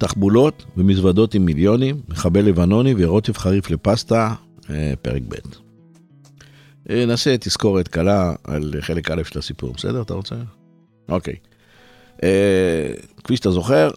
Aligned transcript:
תחבולות 0.00 0.64
ומזוודות 0.76 1.34
עם 1.34 1.44
מיליונים, 1.44 2.00
מחבל 2.08 2.44
לבנוני 2.44 2.94
ורוטף 2.98 3.38
חריף 3.38 3.70
לפסטה, 3.70 4.34
אה, 4.70 4.92
פרק 5.02 5.22
ב'. 5.28 5.34
אה, 6.90 7.06
נעשה 7.06 7.38
תזכורת 7.38 7.88
קלה 7.88 8.34
על 8.44 8.74
חלק 8.80 9.10
א' 9.10 9.22
של 9.24 9.38
הסיפור, 9.38 9.72
בסדר? 9.76 10.02
אתה 10.02 10.14
רוצה? 10.14 10.34
אוקיי. 11.08 11.34
אה, 12.22 12.92
כפי 13.24 13.36
שאתה 13.36 13.50
זוכר, 13.50 13.90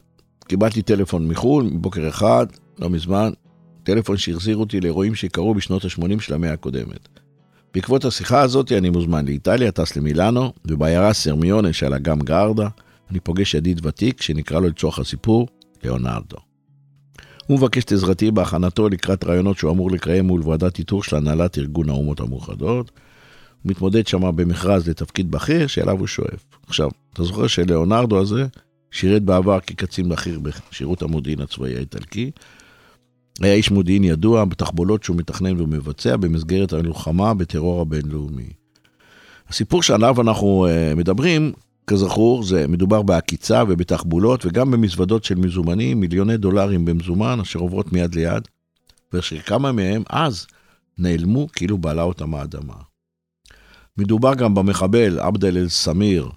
קיבלתי 0.48 0.82
טלפון 0.82 1.28
מחו"ל, 1.28 1.64
מבוקר 1.64 2.10
אחד, 2.10 2.46
לא 2.80 2.90
מזמן, 2.90 3.32
טלפון 3.84 4.18
שהחזיר 4.18 4.58
אותי 4.58 4.82
לאירועים 4.82 5.16
שקרו 5.16 5.54
בשנות 5.54 5.86
ה-80 5.86 6.20
של 6.22 6.34
המאה 6.34 6.54
הקודמת. 6.54 7.10
בעקבות 7.74 8.06
השיחה 8.06 8.42
הזאת 8.42 8.72
אני 8.72 8.90
מוזמן 8.90 9.26
לאיטליה, 9.26 9.72
טס 9.72 9.96
למילאנו, 9.96 10.54
ובעיירה 10.66 11.14
סרמיונה 11.14 11.74
שעל 11.74 11.94
אגם 11.94 12.20
גרדה, 12.20 12.68
אני 13.12 13.20
פוגש 13.20 13.54
ידיד 13.54 13.86
ותיק 13.86 14.22
שנקרא 14.22 14.60
לו 14.60 14.68
לצורך 14.68 15.00
הסיפור, 15.00 15.48
ליאונרדו. 15.84 16.38
הוא 17.48 17.58
מבקש 17.58 17.84
את 17.84 17.92
עזרתי 17.92 18.32
בהכנתו 18.32 18.90
לקראת 18.90 19.24
רעיונות 19.24 19.58
שהוא 19.58 19.72
אמור 19.72 19.92
לקיים 19.92 20.26
מול 20.26 20.42
ועדת 20.48 20.80
איתור 20.80 21.04
של 21.04 21.16
הנהלת 21.16 21.58
ארגון 21.58 21.90
האומות 21.90 22.20
המאוחדות. 22.20 22.92
הוא 23.64 23.72
מתמודד 23.72 24.08
שם 24.08 24.36
במכרז 24.36 24.90
לתפקיד 24.90 25.32
בכיר 25.32 25.68
שאליו 25.68 26.00
הוא 26.00 26.08
שואף. 26.08 26.46
עכשיו, 26.68 26.90
אתה 27.14 27.24
זוכר 27.24 27.48
שליאונרדו 27.48 28.22
הזה 28.22 28.46
שירת 28.92 29.24
בעבר 29.24 29.60
כקצין 29.60 30.10
בכיר 30.10 30.40
בשירות 30.40 31.02
המודיעין 31.02 31.42
הצבאי 31.42 31.76
האיטלקי. 31.76 32.32
היה 33.42 33.54
איש 33.54 33.72
מודיעין 33.72 34.04
ידוע 34.04 34.46
בתחבולות 34.46 35.04
שהוא 35.04 35.18
מתכנן 35.18 35.62
ומבצע 35.62 36.18
במסגרת 36.18 36.74
הלוחמה 36.74 37.34
בטרור 37.34 37.82
הבינלאומי. 37.82 38.50
הסיפור 39.50 39.84
שעליו 39.84 40.22
אנחנו 40.22 40.68
uh, 40.68 40.96
מדברים 40.98 41.52
כזכור, 41.88 42.44
זה 42.44 42.68
מדובר 42.68 43.02
בעקיצה 43.02 43.64
ובתחבולות 43.68 44.46
וגם 44.46 44.72
במזוודות 44.72 45.24
של 45.24 45.36
מזומנים, 45.36 46.00
מיליוני 46.00 46.38
דולרים 46.38 46.86
במזומן 46.86 47.40
אשר 47.40 47.60
עוברות 47.60 47.94
מיד 47.94 48.16
ליד, 48.16 48.48
ואשר 49.14 49.40
כמה 49.40 49.72
מהם 49.72 50.04
אז 50.10 50.48
נעלמו 50.98 51.48
כאילו 51.54 51.78
בעלה 51.78 52.04
אותם 52.04 52.36
האדמה. 52.36 52.76
מדובר 53.98 54.36
גם 54.36 54.56
במחבל 54.56 55.20
עבדל 55.20 55.58
אל-סמיר, 55.58 56.30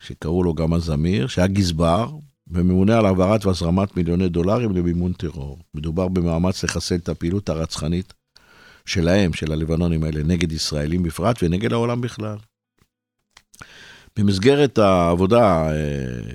שקראו 0.00 0.42
לו 0.42 0.54
גם 0.54 0.72
הזמיר, 0.72 1.26
שהיה 1.26 1.46
גזבר 1.46 2.10
וממונה 2.50 2.98
על 2.98 3.06
העברת 3.06 3.46
והזרמת 3.46 3.96
מיליוני 3.96 4.28
דולרים 4.28 4.76
למימון 4.76 5.12
טרור. 5.12 5.58
מדובר 5.74 6.08
במאמץ 6.08 6.64
לחסל 6.64 6.94
את 6.94 7.08
הפעילות 7.08 7.48
הרצחנית 7.48 8.12
שלהם, 8.86 9.32
של 9.32 9.52
הלבנונים 9.52 10.04
האלה, 10.04 10.22
נגד 10.22 10.52
ישראלים 10.52 11.02
בפרט 11.02 11.36
ונגד 11.42 11.72
העולם 11.72 12.00
בכלל. 12.00 12.36
במסגרת 14.18 14.78
העבודה 14.78 15.70
אה, 15.70 16.32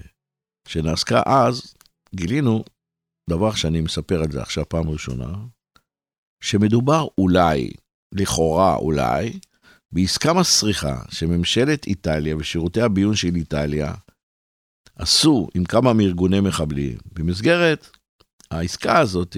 שנעסקה 0.67 1.21
אז, 1.25 1.73
גילינו 2.15 2.63
דבר 3.29 3.55
שאני 3.55 3.81
מספר 3.81 4.21
על 4.23 4.31
זה 4.31 4.41
עכשיו 4.41 4.69
פעם 4.69 4.89
ראשונה, 4.89 5.33
שמדובר 6.43 7.07
אולי, 7.17 7.69
לכאורה 8.15 8.75
אולי, 8.75 9.39
בעסקה 9.91 10.33
מסריחה 10.33 11.01
שממשלת 11.11 11.87
איטליה 11.87 12.37
ושירותי 12.37 12.81
הביון 12.81 13.15
של 13.15 13.35
איטליה 13.35 13.93
עשו 14.95 15.47
עם 15.55 15.63
כמה 15.65 15.93
מארגוני 15.93 16.39
מחבלים. 16.39 16.97
במסגרת 17.13 17.89
העסקה 18.51 18.99
הזאת, 18.99 19.37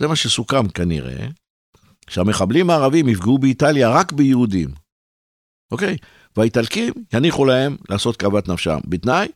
זה 0.00 0.08
מה 0.08 0.16
שסוכם 0.16 0.68
כנראה, 0.68 1.26
שהמחבלים 2.10 2.70
הערבים 2.70 3.08
יפגעו 3.08 3.38
באיטליה 3.38 3.90
רק 3.90 4.12
ביהודים. 4.12 4.68
אוקיי? 5.72 5.96
והאיטלקים 6.36 6.92
יניחו 7.12 7.44
להם 7.44 7.76
לעשות 7.88 8.16
כאוות 8.16 8.48
נפשם, 8.48 8.78
בתנאי 8.88 9.28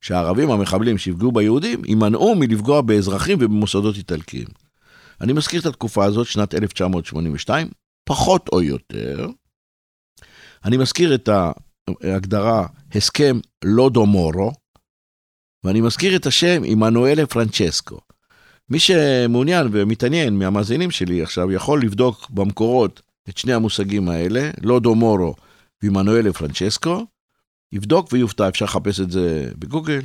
שהערבים 0.00 0.50
המחבלים 0.50 0.98
שיפגעו 0.98 1.32
ביהודים 1.32 1.82
יימנעו 1.84 2.34
מלפגוע 2.34 2.80
באזרחים 2.80 3.38
ובמוסדות 3.40 3.96
איטלקיים. 3.96 4.46
אני 5.20 5.32
מזכיר 5.32 5.60
את 5.60 5.66
התקופה 5.66 6.04
הזאת, 6.04 6.26
שנת 6.26 6.54
1982, 6.54 7.68
פחות 8.04 8.48
או 8.52 8.62
יותר. 8.62 9.28
אני 10.64 10.76
מזכיר 10.76 11.14
את 11.14 11.28
ההגדרה 12.02 12.66
הסכם 12.94 13.38
לודו 13.64 14.06
מורו, 14.06 14.52
ואני 15.64 15.80
מזכיר 15.80 16.16
את 16.16 16.26
השם 16.26 16.62
עמנואלה 16.64 17.26
פרנצ'סקו. 17.26 17.98
מי 18.68 18.78
שמעוניין 18.78 19.68
ומתעניין 19.72 20.38
מהמאזינים 20.38 20.90
שלי 20.90 21.22
עכשיו 21.22 21.52
יכול 21.52 21.82
לבדוק 21.82 22.30
במקורות 22.30 23.02
את 23.28 23.38
שני 23.38 23.52
המושגים 23.52 24.08
האלה, 24.08 24.50
לודו 24.62 24.94
מורו 24.94 25.34
ועמנואלה 25.86 26.32
פרנצ'סקו, 26.32 27.06
יבדוק 27.72 28.12
ויופתע, 28.12 28.48
אפשר 28.48 28.64
לחפש 28.64 29.00
את 29.00 29.10
זה 29.10 29.50
בגוגל, 29.58 30.00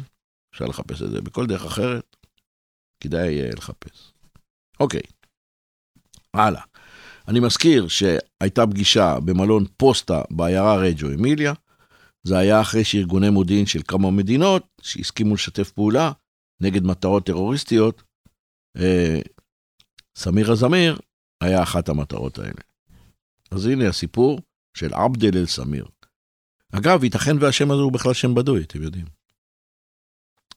אפשר 0.54 0.66
לחפש 0.66 1.02
את 1.02 1.12
זה 1.12 1.22
בכל 1.22 1.48
דרך 1.48 1.66
אחרת, 1.66 2.16
כדאי 3.04 3.50
uh, 3.50 3.56
לחפש. 3.56 4.14
אוקיי, 4.80 5.02
הלאה. 6.34 6.62
אני 7.28 7.40
מזכיר 7.40 7.88
שהייתה 7.88 8.68
פגישה 8.68 9.20
במלון 9.26 9.66
פוסטה 9.78 10.22
בעיירה 10.32 10.76
רג'ו 10.76 11.08
אמיליה, 11.08 11.54
זה 12.24 12.38
היה 12.38 12.62
אחרי 12.62 12.84
שארגוני 12.84 13.30
מודיעין 13.30 13.66
של 13.66 13.82
כמה 13.88 14.12
מדינות 14.12 14.68
שהסכימו 14.82 15.34
לשתף 15.34 15.72
פעולה 15.72 16.12
נגד 16.62 16.84
מטרות 16.84 17.26
טרוריסטיות, 17.26 18.04
אה, 18.78 19.20
סמיר 20.18 20.52
הזמיר 20.52 21.00
היה 21.44 21.64
אחת 21.64 21.90
המטרות 21.90 22.40
האלה. 22.40 22.62
אז 23.52 23.66
הנה 23.66 23.90
הסיפור 23.90 24.40
של 24.74 24.94
עבדל 24.94 25.38
אל 25.38 25.46
סמיר. 25.46 25.86
אגב, 26.72 27.04
ייתכן 27.04 27.38
והשם 27.40 27.72
הזה 27.72 27.82
הוא 27.82 27.92
בכלל 27.92 28.14
שם 28.14 28.36
בדוי, 28.36 28.62
אתם 28.62 28.84
יודעים. 28.84 29.06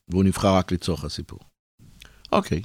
והוא 0.07 0.23
נבחר 0.23 0.55
רק 0.55 0.71
לצורך 0.71 1.03
הסיפור. 1.03 1.39
אוקיי. 2.31 2.61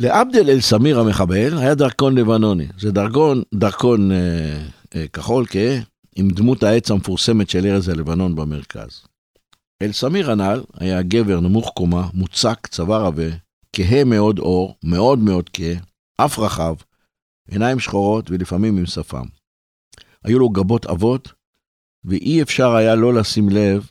לעבדל 0.00 0.50
אל 0.50 0.60
סמיר 0.60 1.00
המחבל 1.00 1.58
היה 1.58 1.74
דרכון 1.74 2.18
לבנוני. 2.18 2.66
זה 2.78 2.90
דרכון, 2.90 3.42
דרכון 3.54 4.12
אה, 4.12 4.66
אה, 4.94 5.08
כחול 5.08 5.46
כהה, 5.46 5.78
עם 6.16 6.28
דמות 6.28 6.62
העץ 6.62 6.90
המפורסמת 6.90 7.50
של 7.50 7.66
ארז 7.66 7.88
הלבנון 7.88 8.34
במרכז. 8.34 9.02
אל 9.82 9.92
סמיר 9.92 10.30
הנ"ל 10.30 10.62
היה 10.74 11.02
גבר 11.02 11.40
נמוך 11.40 11.72
קומה, 11.76 12.08
מוצק, 12.14 12.66
צוואר 12.66 13.06
עבה, 13.06 13.28
כהה 13.72 14.04
מאוד 14.04 14.38
אור, 14.38 14.78
מאוד 14.84 15.18
מאוד 15.18 15.50
כהה, 15.52 15.74
אף 16.16 16.38
רחב, 16.38 16.74
עיניים 17.50 17.80
שחורות 17.80 18.30
ולפעמים 18.30 18.78
עם 18.78 18.86
שפם. 18.86 19.37
היו 20.24 20.38
לו 20.38 20.48
גבות 20.48 20.86
עבות, 20.86 21.32
ואי 22.04 22.42
אפשר 22.42 22.74
היה 22.74 22.94
לא 22.94 23.14
לשים 23.14 23.48
לב 23.48 23.86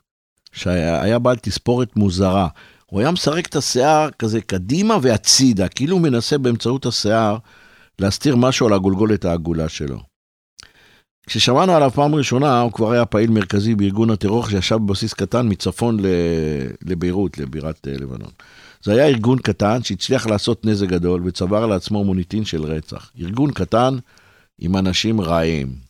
שהיה 0.52 1.20
בעל 1.20 1.36
תספורת 1.36 1.96
מוזרה. 1.96 2.48
הוא 2.86 3.00
היה 3.00 3.12
מסרק 3.12 3.48
את 3.48 3.56
השיער 3.56 4.10
כזה 4.20 4.42
קדימה 4.42 4.98
והצידה, 5.02 5.68
כאילו 5.68 5.96
הוא 5.96 6.02
מנסה 6.02 6.38
באמצעות 6.38 6.86
השיער 6.86 7.38
להסתיר 8.00 8.36
משהו 8.36 8.68
על 8.68 8.74
הגולגולת 8.74 9.26
העגולה 9.26 9.70
שלו. 9.70 10.00
כששמענו 11.28 11.72
עליו 11.72 11.92
פעם 11.92 12.16
ראשונה, 12.16 12.62
הוא 12.62 12.72
כבר 12.72 12.92
היה 12.92 13.06
פעיל 13.06 13.30
מרכזי 13.30 13.76
בארגון 13.76 14.10
הטרור 14.10 14.50
שישב 14.50 14.76
בבסיס 14.76 15.14
קטן 15.14 15.48
מצפון 15.50 15.98
לביירות, 16.82 17.38
לבירת 17.38 17.88
אה, 17.88 17.94
לבנון. 17.94 18.30
זה 18.84 18.92
היה 18.92 19.08
ארגון 19.08 19.40
קטן 19.40 19.84
שהצליח 19.84 20.28
לעשות 20.28 20.66
נזק 20.66 20.88
גדול 20.88 21.22
וצבר 21.26 21.66
לעצמו 21.66 22.04
מוניטין 22.04 22.46
של 22.46 22.64
רצח. 22.64 23.12
ארגון 23.20 23.52
קטן 23.52 23.98
עם 24.60 24.78
אנשים 24.78 25.22
רעים. 25.22 25.87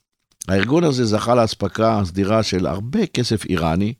הארגון 0.47 0.83
הזה 0.83 1.05
זכה 1.05 1.35
לאספקה 1.35 2.01
סדירה 2.05 2.43
של 2.43 2.67
הרבה 2.67 3.05
כסף 3.05 3.45
איראני, 3.45 3.93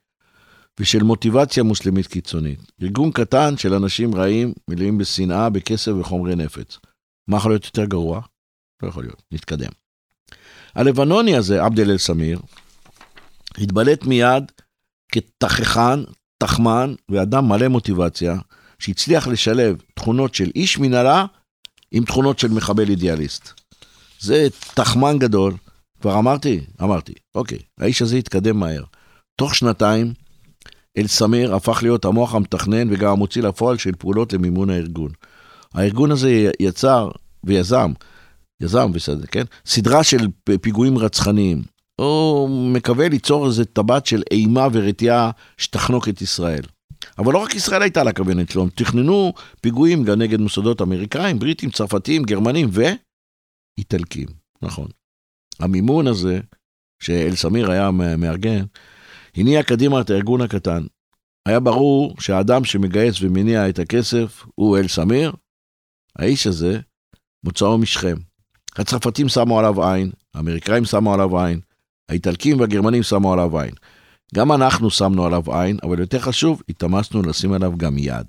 ושל 0.79 1.03
מוטיבציה 1.03 1.63
מוסלמית 1.63 2.07
קיצונית. 2.07 2.71
ארגון 2.81 3.11
קטן 3.11 3.57
של 3.57 3.73
אנשים 3.73 4.15
רעים, 4.15 4.53
מלאים 4.69 4.97
בשנאה, 4.97 5.49
בכסף 5.49 5.91
וחומרי 5.99 6.35
נפץ. 6.35 6.77
מה 7.27 7.37
יכול 7.37 7.51
להיות 7.51 7.65
יותר 7.65 7.85
גרוע? 7.85 8.21
לא 8.83 8.87
יכול 8.87 9.03
להיות, 9.03 9.23
נתקדם. 9.31 9.71
הלבנוני 10.75 11.35
הזה, 11.35 11.63
עבד 11.63 11.79
אל 11.79 11.97
סמיר, 11.97 12.39
התבלט 13.57 14.03
מיד 14.03 14.51
כתכחן, 15.11 16.03
תחמן 16.37 16.93
ואדם 17.09 17.49
מלא 17.49 17.67
מוטיבציה, 17.67 18.35
שהצליח 18.79 19.27
לשלב 19.27 19.81
תכונות 19.93 20.35
של 20.35 20.51
איש 20.55 20.77
מנהלה 20.77 21.25
עם 21.91 22.05
תכונות 22.05 22.39
של 22.39 22.51
מחבל 22.51 22.89
אידיאליסט. 22.89 23.61
זה 24.19 24.47
תחמן 24.73 25.19
גדול, 25.19 25.53
כבר 26.01 26.19
אמרתי? 26.19 26.61
אמרתי. 26.81 27.13
אוקיי, 27.35 27.59
האיש 27.79 28.01
הזה 28.01 28.17
התקדם 28.17 28.59
מהר. 28.59 28.83
תוך 29.39 29.55
שנתיים, 29.55 30.13
אל 30.97 31.07
סמיר 31.07 31.55
הפך 31.55 31.79
להיות 31.83 32.05
המוח 32.05 32.35
המתכנן 32.35 32.93
וגם 32.93 33.11
המוציא 33.11 33.41
לפועל 33.41 33.77
של 33.77 33.91
פעולות 33.95 34.33
למימון 34.33 34.69
הארגון. 34.69 35.11
הארגון 35.73 36.11
הזה 36.11 36.51
יצר 36.59 37.09
ויזם, 37.43 37.91
יזם 38.61 38.91
בסדר, 38.91 39.25
כן? 39.25 39.43
סדרה 39.65 40.03
של 40.03 40.27
פיגועים 40.61 40.97
רצחניים. 40.97 41.61
הוא 42.01 42.49
מקווה 42.49 43.09
ליצור 43.09 43.47
איזה 43.47 43.65
טבעת 43.65 44.05
של 44.05 44.23
אימה 44.31 44.67
ורתיעה 44.73 45.31
שתחנוק 45.57 46.09
את 46.09 46.21
ישראל. 46.21 46.63
אבל 47.17 47.33
לא 47.33 47.37
רק 47.37 47.55
ישראל 47.55 47.81
הייתה 47.81 48.01
על 48.01 48.07
הכוונת 48.07 48.51
שלו, 48.51 48.61
הם 48.63 48.69
תכננו 48.69 49.33
פיגועים 49.61 50.03
גם 50.03 50.21
נגד 50.21 50.39
מוסדות 50.39 50.81
אמריקאים, 50.81 51.39
בריטים, 51.39 51.69
צרפתים, 51.69 52.23
גרמנים 52.23 52.69
ואיטלקים, 52.71 54.27
נכון. 54.61 54.87
המימון 55.59 56.07
הזה, 56.07 56.39
שאל 56.99 57.35
סמיר 57.35 57.71
היה 57.71 57.91
מארגן, 57.91 58.63
הניע 59.35 59.63
קדימה 59.63 60.01
את 60.01 60.09
הארגון 60.09 60.41
הקטן. 60.41 60.83
היה 61.45 61.59
ברור 61.59 62.15
שהאדם 62.19 62.65
שמגייס 62.65 63.15
ומניע 63.21 63.69
את 63.69 63.79
הכסף 63.79 64.45
הוא 64.55 64.77
אל 64.77 64.87
סמיר. 64.87 65.31
האיש 66.15 66.47
הזה, 66.47 66.79
מוצאו 67.43 67.77
משכם. 67.77 68.15
הצרפתים 68.75 69.29
שמו 69.29 69.59
עליו 69.59 69.83
עין, 69.83 70.11
האמריקאים 70.33 70.85
שמו 70.85 71.13
עליו 71.13 71.39
עין, 71.39 71.59
האיטלקים 72.09 72.59
והגרמנים 72.59 73.03
שמו 73.03 73.33
עליו 73.33 73.59
עין. 73.59 73.71
גם 74.35 74.51
אנחנו 74.51 74.89
שמנו 74.89 75.25
עליו 75.25 75.43
עין, 75.47 75.77
אבל 75.83 75.99
יותר 75.99 76.19
חשוב, 76.19 76.61
התאמצנו 76.69 77.21
לשים 77.21 77.53
עליו 77.53 77.73
גם 77.77 77.97
יד. 77.97 78.25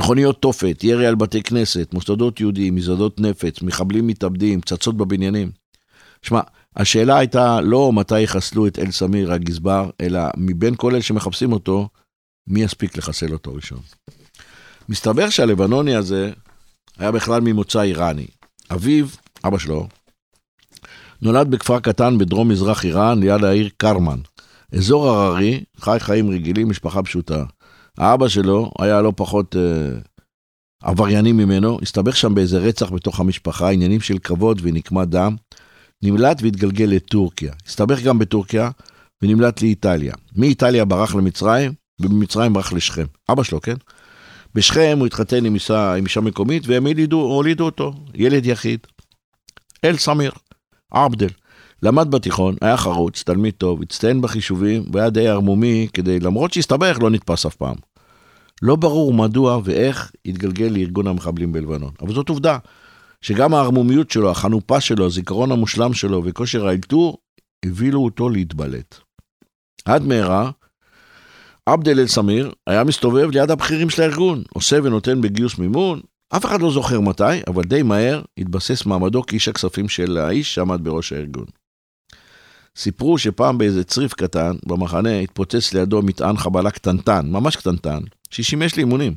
מכוניות 0.00 0.42
תופת, 0.42 0.84
ירי 0.84 1.06
על 1.06 1.14
בתי 1.14 1.42
כנסת, 1.42 1.94
מוסדות 1.94 2.40
יהודיים, 2.40 2.74
מזוודות 2.74 3.20
נפץ, 3.20 3.62
מחבלים 3.62 4.06
מתאבדים, 4.06 4.60
פצצות 4.60 4.96
בבניינים. 4.96 5.50
שמע, 6.22 6.40
השאלה 6.76 7.18
הייתה 7.18 7.60
לא 7.60 7.92
מתי 7.92 8.20
יחסלו 8.20 8.66
את 8.66 8.78
אל 8.78 8.90
סמיר 8.90 9.32
הגזבר, 9.32 9.90
אלא 10.00 10.20
מבין 10.36 10.74
כל 10.76 10.92
אלה 10.92 11.02
שמחפשים 11.02 11.52
אותו, 11.52 11.88
מי 12.46 12.62
יספיק 12.62 12.96
לחסל 12.96 13.32
אותו 13.32 13.54
ראשון. 13.54 13.80
מסתבר 14.88 15.30
שהלבנוני 15.30 15.94
הזה 15.96 16.32
היה 16.98 17.12
בכלל 17.12 17.40
ממוצא 17.40 17.82
איראני. 17.82 18.26
אביו, 18.70 19.06
אבא 19.44 19.58
שלו, 19.58 19.88
נולד 21.22 21.50
בכפר 21.50 21.80
קטן 21.80 22.18
בדרום 22.18 22.48
מזרח 22.48 22.84
איראן, 22.84 23.20
ליד 23.20 23.44
העיר 23.44 23.68
קרמן. 23.76 24.18
אזור 24.74 25.08
הררי, 25.08 25.64
חי 25.80 25.96
חיים 26.00 26.30
רגילים, 26.30 26.70
משפחה 26.70 27.02
פשוטה. 27.02 27.44
האבא 27.98 28.28
שלו 28.28 28.70
היה 28.78 29.02
לא 29.02 29.12
פחות 29.16 29.56
אה, 29.56 29.98
עברייני 30.82 31.32
ממנו, 31.32 31.78
הסתבך 31.82 32.16
שם 32.16 32.34
באיזה 32.34 32.58
רצח 32.58 32.90
בתוך 32.90 33.20
המשפחה, 33.20 33.70
עניינים 33.70 34.00
של 34.00 34.18
כבוד 34.18 34.60
ונקמת 34.62 35.08
דם. 35.08 35.36
נמלט 36.02 36.42
והתגלגל 36.42 36.84
לטורקיה. 36.84 37.52
הסתבך 37.66 38.02
גם 38.02 38.18
בטורקיה 38.18 38.70
ונמלט 39.22 39.62
לאיטליה. 39.62 40.14
מאיטליה 40.36 40.84
ברח 40.84 41.14
למצרים, 41.14 41.72
ובמצרים 42.00 42.52
ברח 42.52 42.72
לשכם. 42.72 43.04
אבא 43.30 43.42
שלו, 43.42 43.60
כן? 43.60 43.74
בשכם 44.54 44.96
הוא 44.98 45.06
התחתן 45.06 45.44
עם 45.44 45.54
אישה 45.54 46.20
מקומית, 46.22 46.66
והם 46.66 46.86
הולידו, 46.86 47.20
הולידו 47.20 47.64
אותו, 47.64 47.92
ילד 48.14 48.46
יחיד. 48.46 48.80
אל 49.84 49.96
סמיר, 49.96 50.32
עבדל. 50.90 51.28
למד 51.82 52.10
בתיכון, 52.10 52.56
היה 52.60 52.76
חרוץ, 52.76 53.22
תלמיד 53.22 53.54
טוב, 53.58 53.82
הצטיין 53.82 54.20
בחישובים, 54.20 54.84
והיה 54.92 55.10
די 55.10 55.28
ערמומי, 55.28 55.88
כדי, 55.92 56.20
למרות 56.20 56.52
שהסתבך, 56.52 56.98
לא 57.00 57.10
נתפס 57.10 57.46
אף 57.46 57.54
פעם. 57.54 57.76
לא 58.62 58.76
ברור 58.76 59.14
מדוע 59.14 59.60
ואיך 59.64 60.12
התגלגל 60.26 60.66
לארגון 60.66 61.06
המחבלים 61.06 61.52
בלבנון, 61.52 61.90
אבל 62.02 62.14
זאת 62.14 62.28
עובדה. 62.28 62.58
שגם 63.20 63.54
הערמומיות 63.54 64.10
שלו, 64.10 64.30
החנופה 64.30 64.80
שלו, 64.80 65.06
הזיכרון 65.06 65.52
המושלם 65.52 65.94
שלו 65.94 66.22
וכושר 66.24 66.66
האלתור, 66.66 67.18
הבילו 67.64 68.00
אותו 68.04 68.28
להתבלט. 68.28 68.94
עד 69.84 70.02
מהרה, 70.02 70.50
עבד 71.66 71.88
אל 71.88 72.06
סמיר 72.06 72.52
היה 72.66 72.84
מסתובב 72.84 73.30
ליד 73.30 73.50
הבכירים 73.50 73.90
של 73.90 74.02
הארגון, 74.02 74.42
עושה 74.54 74.78
ונותן 74.82 75.20
בגיוס 75.20 75.58
מימון, 75.58 76.00
אף 76.36 76.44
אחד 76.44 76.60
לא 76.60 76.70
זוכר 76.70 77.00
מתי, 77.00 77.40
אבל 77.46 77.62
די 77.62 77.82
מהר 77.82 78.22
התבסס 78.38 78.86
מעמדו 78.86 79.22
כאיש 79.22 79.48
הכספים 79.48 79.88
של 79.88 80.18
האיש 80.18 80.54
שעמד 80.54 80.84
בראש 80.84 81.12
הארגון. 81.12 81.44
סיפרו 82.76 83.18
שפעם 83.18 83.58
באיזה 83.58 83.84
צריף 83.84 84.14
קטן 84.14 84.56
במחנה 84.66 85.18
התפוצץ 85.20 85.74
לידו 85.74 86.02
מטען 86.02 86.36
חבלה 86.36 86.70
קטנטן, 86.70 87.28
ממש 87.30 87.56
קטנטן, 87.56 88.00
ששימש 88.30 88.76
לאימונים. 88.76 89.14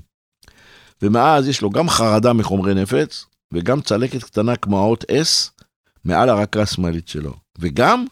ומאז 1.01 1.47
יש 1.47 1.61
לו 1.61 1.69
גם 1.69 1.89
חרדה 1.89 2.33
מחומרי 2.33 2.73
נפץ, 2.73 3.25
וגם 3.53 3.81
צלקת 3.81 4.23
קטנה 4.23 4.55
כמו 4.55 4.79
האות 4.79 5.03
S 5.03 5.61
מעל 6.05 6.29
הרקה 6.29 6.61
השמאלית 6.61 7.07
שלו. 7.07 7.33
וגם, 7.59 8.05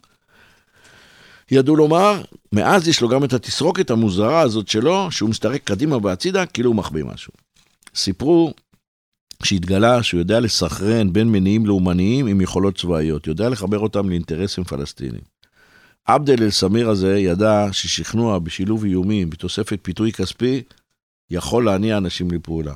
ידעו 1.51 1.75
לומר, 1.75 2.21
מאז 2.53 2.88
יש 2.88 3.01
לו 3.01 3.09
גם 3.09 3.24
את 3.24 3.33
התסרוקת 3.33 3.89
המוזרה 3.89 4.41
הזאת 4.41 4.68
שלו, 4.68 5.12
שהוא 5.12 5.30
מסתרק 5.30 5.63
קדימה 5.63 5.97
והצידה 6.03 6.45
כאילו 6.45 6.69
הוא 6.69 6.75
מחביא 6.75 7.03
משהו. 7.03 7.33
סיפרו 7.95 8.53
שהתגלה 9.44 10.03
שהוא 10.03 10.19
יודע 10.19 10.39
לסכרן 10.39 11.13
בין 11.13 11.31
מניעים 11.31 11.65
לאומניים 11.65 12.27
עם 12.27 12.42
יכולות 12.42 12.77
צבאיות, 12.77 13.27
יודע 13.27 13.50
לחבר 13.50 13.80
אותם 13.80 14.09
לאינטרסים 14.09 14.63
פלסטיניים. 14.63 15.24
עבד 16.06 16.30
אל 16.30 16.50
סמיר 16.50 16.89
הזה 16.89 17.18
ידע 17.18 17.68
ששכנוע 17.71 18.39
בשילוב 18.39 18.83
איומים 18.83 19.30
בתוספת 19.30 19.80
פיתוי 19.81 20.12
כספי 20.12 20.63
יכול 21.31 21.65
להניע 21.65 21.97
אנשים 21.97 22.31
לפעולה. 22.31 22.74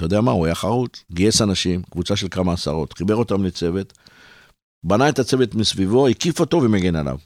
אתה 0.00 0.06
יודע 0.06 0.20
מה, 0.20 0.30
הוא 0.30 0.46
היה 0.46 0.54
חרוץ, 0.54 1.04
גייס 1.12 1.42
אנשים, 1.42 1.82
קבוצה 1.90 2.16
של 2.16 2.28
כמה 2.30 2.52
עשרות, 2.52 2.92
חיבר 2.92 3.16
אותם 3.16 3.44
לצוות, 3.44 3.92
בנה 4.84 5.08
את 5.08 5.18
הצוות 5.18 5.54
מסביבו, 5.54 6.08
הקיף 6.08 6.40
אותו 6.40 6.62
ומגן 6.62 6.96
עליו. 6.96 7.18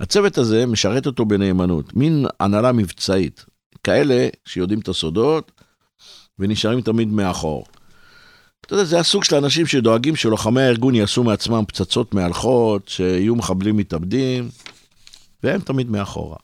הצוות 0.00 0.38
הזה 0.38 0.66
משרת 0.66 1.06
אותו 1.06 1.24
בנאמנות, 1.24 1.96
מין 1.96 2.26
הנהלה 2.40 2.72
מבצעית, 2.72 3.44
כאלה 3.84 4.28
שיודעים 4.44 4.80
את 4.80 4.88
הסודות 4.88 5.52
ונשארים 6.38 6.80
תמיד 6.80 7.08
מאחור. 7.08 7.64
אתה 8.66 8.74
יודע, 8.74 8.84
זה 8.84 8.98
הסוג 8.98 9.24
של 9.24 9.36
אנשים 9.36 9.66
שדואגים 9.66 10.16
שלוחמי 10.16 10.62
הארגון 10.62 10.94
יעשו 10.94 11.24
מעצמם 11.24 11.64
פצצות 11.68 12.14
מהלכות, 12.14 12.88
שיהיו 12.88 13.36
מחבלים 13.36 13.76
מתאבדים, 13.76 14.48
והם 15.42 15.60
תמיד 15.60 15.90
מאחורה. 15.90 16.36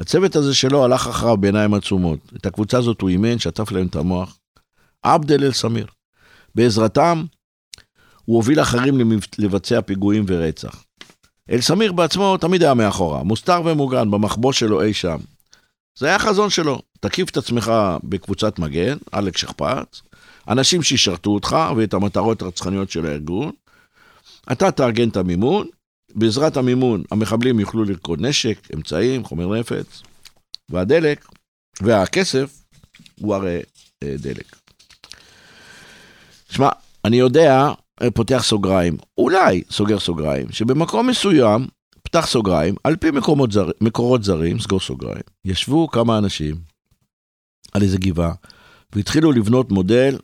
הצוות 0.00 0.36
הזה 0.36 0.54
שלו 0.54 0.84
הלך 0.84 1.06
אחריו 1.06 1.36
בעיניים 1.36 1.74
עצומות. 1.74 2.18
את 2.36 2.46
הקבוצה 2.46 2.78
הזאת 2.78 3.00
הוא 3.00 3.10
אימן, 3.10 3.38
שטף 3.38 3.72
להם 3.72 3.86
את 3.86 3.96
המוח. 3.96 4.38
עבד 5.02 5.32
אל 5.32 5.52
סמיר. 5.52 5.86
בעזרתם, 6.54 7.24
הוא 8.24 8.36
הוביל 8.36 8.60
אחרים 8.60 8.98
לבצע 9.38 9.80
פיגועים 9.80 10.24
ורצח. 10.26 10.84
אל 11.50 11.60
סמיר 11.60 11.92
בעצמו 11.92 12.36
תמיד 12.36 12.62
היה 12.62 12.74
מאחורה, 12.74 13.22
מוסתר 13.22 13.62
ומוגן 13.64 14.10
במחבוא 14.10 14.52
שלו 14.52 14.82
אי 14.82 14.94
שם. 14.94 15.18
זה 15.98 16.06
היה 16.06 16.16
החזון 16.16 16.50
שלו, 16.50 16.82
תקיף 17.00 17.30
את 17.30 17.36
עצמך 17.36 17.72
בקבוצת 18.04 18.58
מגן, 18.58 18.96
עלק 19.12 19.36
שכפ"ץ, 19.36 20.02
אנשים 20.48 20.82
שישרתו 20.82 21.30
אותך 21.30 21.56
ואת 21.76 21.94
המטרות 21.94 22.42
הרצחניות 22.42 22.90
של 22.90 23.06
הארגון, 23.06 23.52
אתה 24.52 24.70
תארגן 24.70 25.08
את 25.08 25.16
המימון, 25.16 25.66
בעזרת 26.14 26.56
המימון 26.56 27.02
המחבלים 27.10 27.60
יוכלו 27.60 27.84
לרקוד 27.84 28.20
נשק, 28.20 28.68
אמצעים, 28.74 29.24
חומר 29.24 29.58
נפץ, 29.60 30.02
והדלק, 30.68 31.26
והכסף 31.80 32.62
הוא 33.20 33.34
הרי 33.34 33.60
אה, 34.02 34.14
דלק. 34.18 34.57
שמע, 36.50 36.68
אני 37.04 37.16
יודע, 37.16 37.72
אה, 38.02 38.10
פותח 38.10 38.42
סוגריים, 38.44 38.96
אולי 39.18 39.62
סוגר 39.70 39.98
סוגריים, 39.98 40.52
שבמקום 40.52 41.06
מסוים, 41.06 41.66
פתח 42.02 42.26
סוגריים, 42.26 42.74
על 42.84 42.96
פי 42.96 43.08
זר, 43.50 43.70
מקורות 43.80 44.24
זרים, 44.24 44.58
סגור 44.58 44.80
סוגריים, 44.80 45.22
ישבו 45.44 45.88
כמה 45.88 46.18
אנשים 46.18 46.56
על 47.72 47.82
איזה 47.82 47.98
גבעה, 47.98 48.32
והתחילו 48.92 49.32
לבנות 49.32 49.72
מודל 49.72 50.18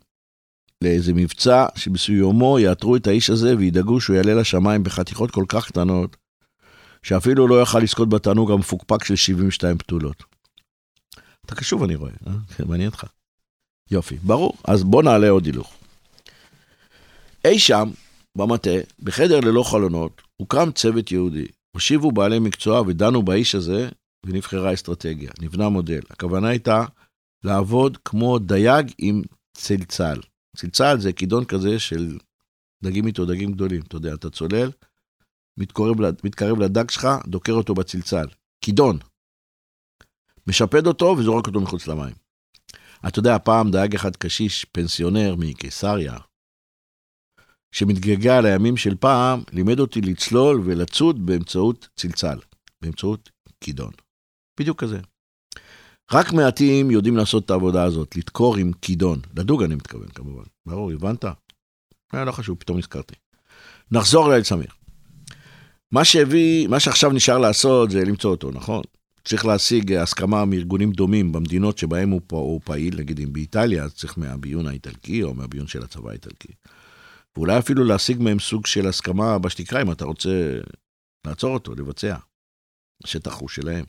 לאיזה 0.85 1.13
מבצע 1.13 1.67
שבסיומו 1.77 2.59
יאתרו 2.59 2.97
את 2.97 3.07
האיש 3.07 3.31
הזה 3.31 3.57
וידאגו 3.57 4.01
שהוא 4.01 4.17
יעלה 4.17 4.35
לשמיים 4.35 4.83
בחתיכות 4.83 5.31
כל 5.31 5.45
כך 5.49 5.67
קטנות, 5.67 6.17
שאפילו 7.03 7.49
לא 7.49 7.55
יוכל 7.55 7.79
לזכות 7.79 8.09
בתענוג 8.09 8.51
המפוקפק 8.51 9.05
של 9.05 9.17
72 9.17 9.79
פתולות. 9.79 10.25
אתה 11.47 11.55
קשוב 11.55 11.83
אני 11.83 11.95
רואה, 11.95 12.11
אה? 12.27 12.33
כן, 12.57 12.65
מעניין 12.69 12.89
אותך. 12.89 13.05
יופי, 13.91 14.17
ברור. 14.23 14.53
אז 14.65 14.85
בוא 14.85 15.03
נעלה 15.03 15.29
עוד 15.29 15.47
הילוך. 15.47 15.75
אי 17.47 17.59
שם, 17.59 17.91
במטה, 18.39 18.71
בחדר 19.03 19.41
ללא 19.41 19.63
חלונות, 19.63 20.23
הוקם 20.37 20.73
צוות 20.75 21.13
יהודי. 21.13 21.47
הושיבו 21.77 22.13
בעלי 22.13 22.39
מקצוע 22.39 22.81
ודנו 22.81 23.23
באיש 23.23 23.55
הזה 23.55 23.89
ונבחרה 24.27 24.75
אסטרטגיה, 24.75 25.31
נבנה 25.41 25.69
מודל. 25.69 26.01
הכוונה 26.11 26.49
הייתה 26.49 26.85
לעבוד 27.45 27.99
כמו 28.05 28.39
דייג 28.39 28.93
עם 28.99 29.23
צלצל. 29.57 30.21
צלצל 30.57 31.01
זה 31.01 31.13
כידון 31.13 31.45
כזה 31.45 31.79
של 31.79 32.19
דגים 32.85 33.07
איתו, 33.07 33.25
דגים 33.27 33.53
גדולים. 33.53 33.83
אתה 33.83 33.97
יודע, 33.97 34.15
אתה 34.15 34.31
צולל, 34.31 34.71
מתקרב, 35.59 35.97
מתקרב 36.25 36.59
לדג 36.59 36.91
שלך, 36.91 37.09
דוקר 37.27 37.53
אותו 37.53 37.75
בצלצל. 37.75 38.27
כידון. 38.61 38.99
משפד 40.47 40.87
אותו 40.87 41.15
וזורק 41.19 41.47
אותו 41.47 41.61
מחוץ 41.61 41.87
למים. 41.87 42.15
אתה 43.09 43.19
יודע, 43.19 43.39
פעם 43.39 43.71
דייג 43.71 43.95
אחד 43.95 44.17
קשיש, 44.17 44.65
פנסיונר 44.65 45.35
מקיסריה, 45.39 46.17
שמתגעגע 47.75 48.41
לימים 48.41 48.77
של 48.77 48.95
פעם, 48.95 49.43
לימד 49.53 49.81
אותי 49.81 50.01
לצלול 50.01 50.63
ולצוד 50.65 51.27
באמצעות 51.27 51.89
צלצל, 51.97 52.39
באמצעות 52.83 53.31
כידון. 53.61 53.91
בדיוק 54.61 54.81
כזה. 54.81 54.99
רק 56.13 56.33
מעטים 56.33 56.91
יודעים 56.91 57.17
לעשות 57.17 57.45
את 57.45 57.51
העבודה 57.51 57.85
הזאת, 57.85 58.17
לדקור 58.17 58.57
עם 58.57 58.73
כידון. 58.83 59.21
לדוג 59.37 59.63
אני 59.63 59.75
מתכוון 59.75 60.09
כמובן. 60.09 60.43
ברור, 60.67 60.91
הבנת? 60.91 61.25
היה 62.13 62.25
לא 62.25 62.33
חשוב, 62.33 62.59
פתאום 62.59 62.79
נזכרתי. 62.79 63.15
נחזור 63.91 64.29
לאל 64.29 64.43
סמיר. 64.43 64.69
מה 65.93 66.05
שהביא, 66.05 66.69
מה 66.69 66.81
שעכשיו 66.81 67.11
נשאר 67.11 67.39
לעשות 67.39 67.91
זה 67.91 68.05
למצוא 68.05 68.31
אותו, 68.31 68.51
נכון? 68.51 68.83
צריך 69.25 69.47
להשיג 69.47 69.93
הסכמה 69.93 70.45
מארגונים 70.45 70.93
דומים 70.93 71.33
במדינות 71.33 71.79
שבהם 71.79 72.11
הוא, 72.11 72.21
הוא 72.31 72.61
פעיל, 72.65 72.99
נגיד 72.99 73.21
אם 73.21 73.33
באיטליה, 73.33 73.85
אז 73.85 73.95
צריך 73.95 74.19
מהביון 74.19 74.67
האיטלקי 74.67 75.23
או 75.23 75.35
מהביון 75.35 75.67
של 75.67 75.83
הצבא 75.83 76.11
האיטלקי. 76.11 76.53
ואולי 77.37 77.59
אפילו 77.59 77.85
להשיג 77.85 78.23
מהם 78.23 78.39
סוג 78.39 78.67
של 78.67 78.87
הסכמה 78.87 79.39
בשתיקה 79.39 79.83
אם 79.83 79.93
אתה 79.93 80.05
רוצה 80.05 80.59
לעצור 81.27 81.55
אותו, 81.55 81.75
לבצע. 81.75 82.17
השטח 83.05 83.35
הוא 83.41 83.49
שלהם. 83.49 83.85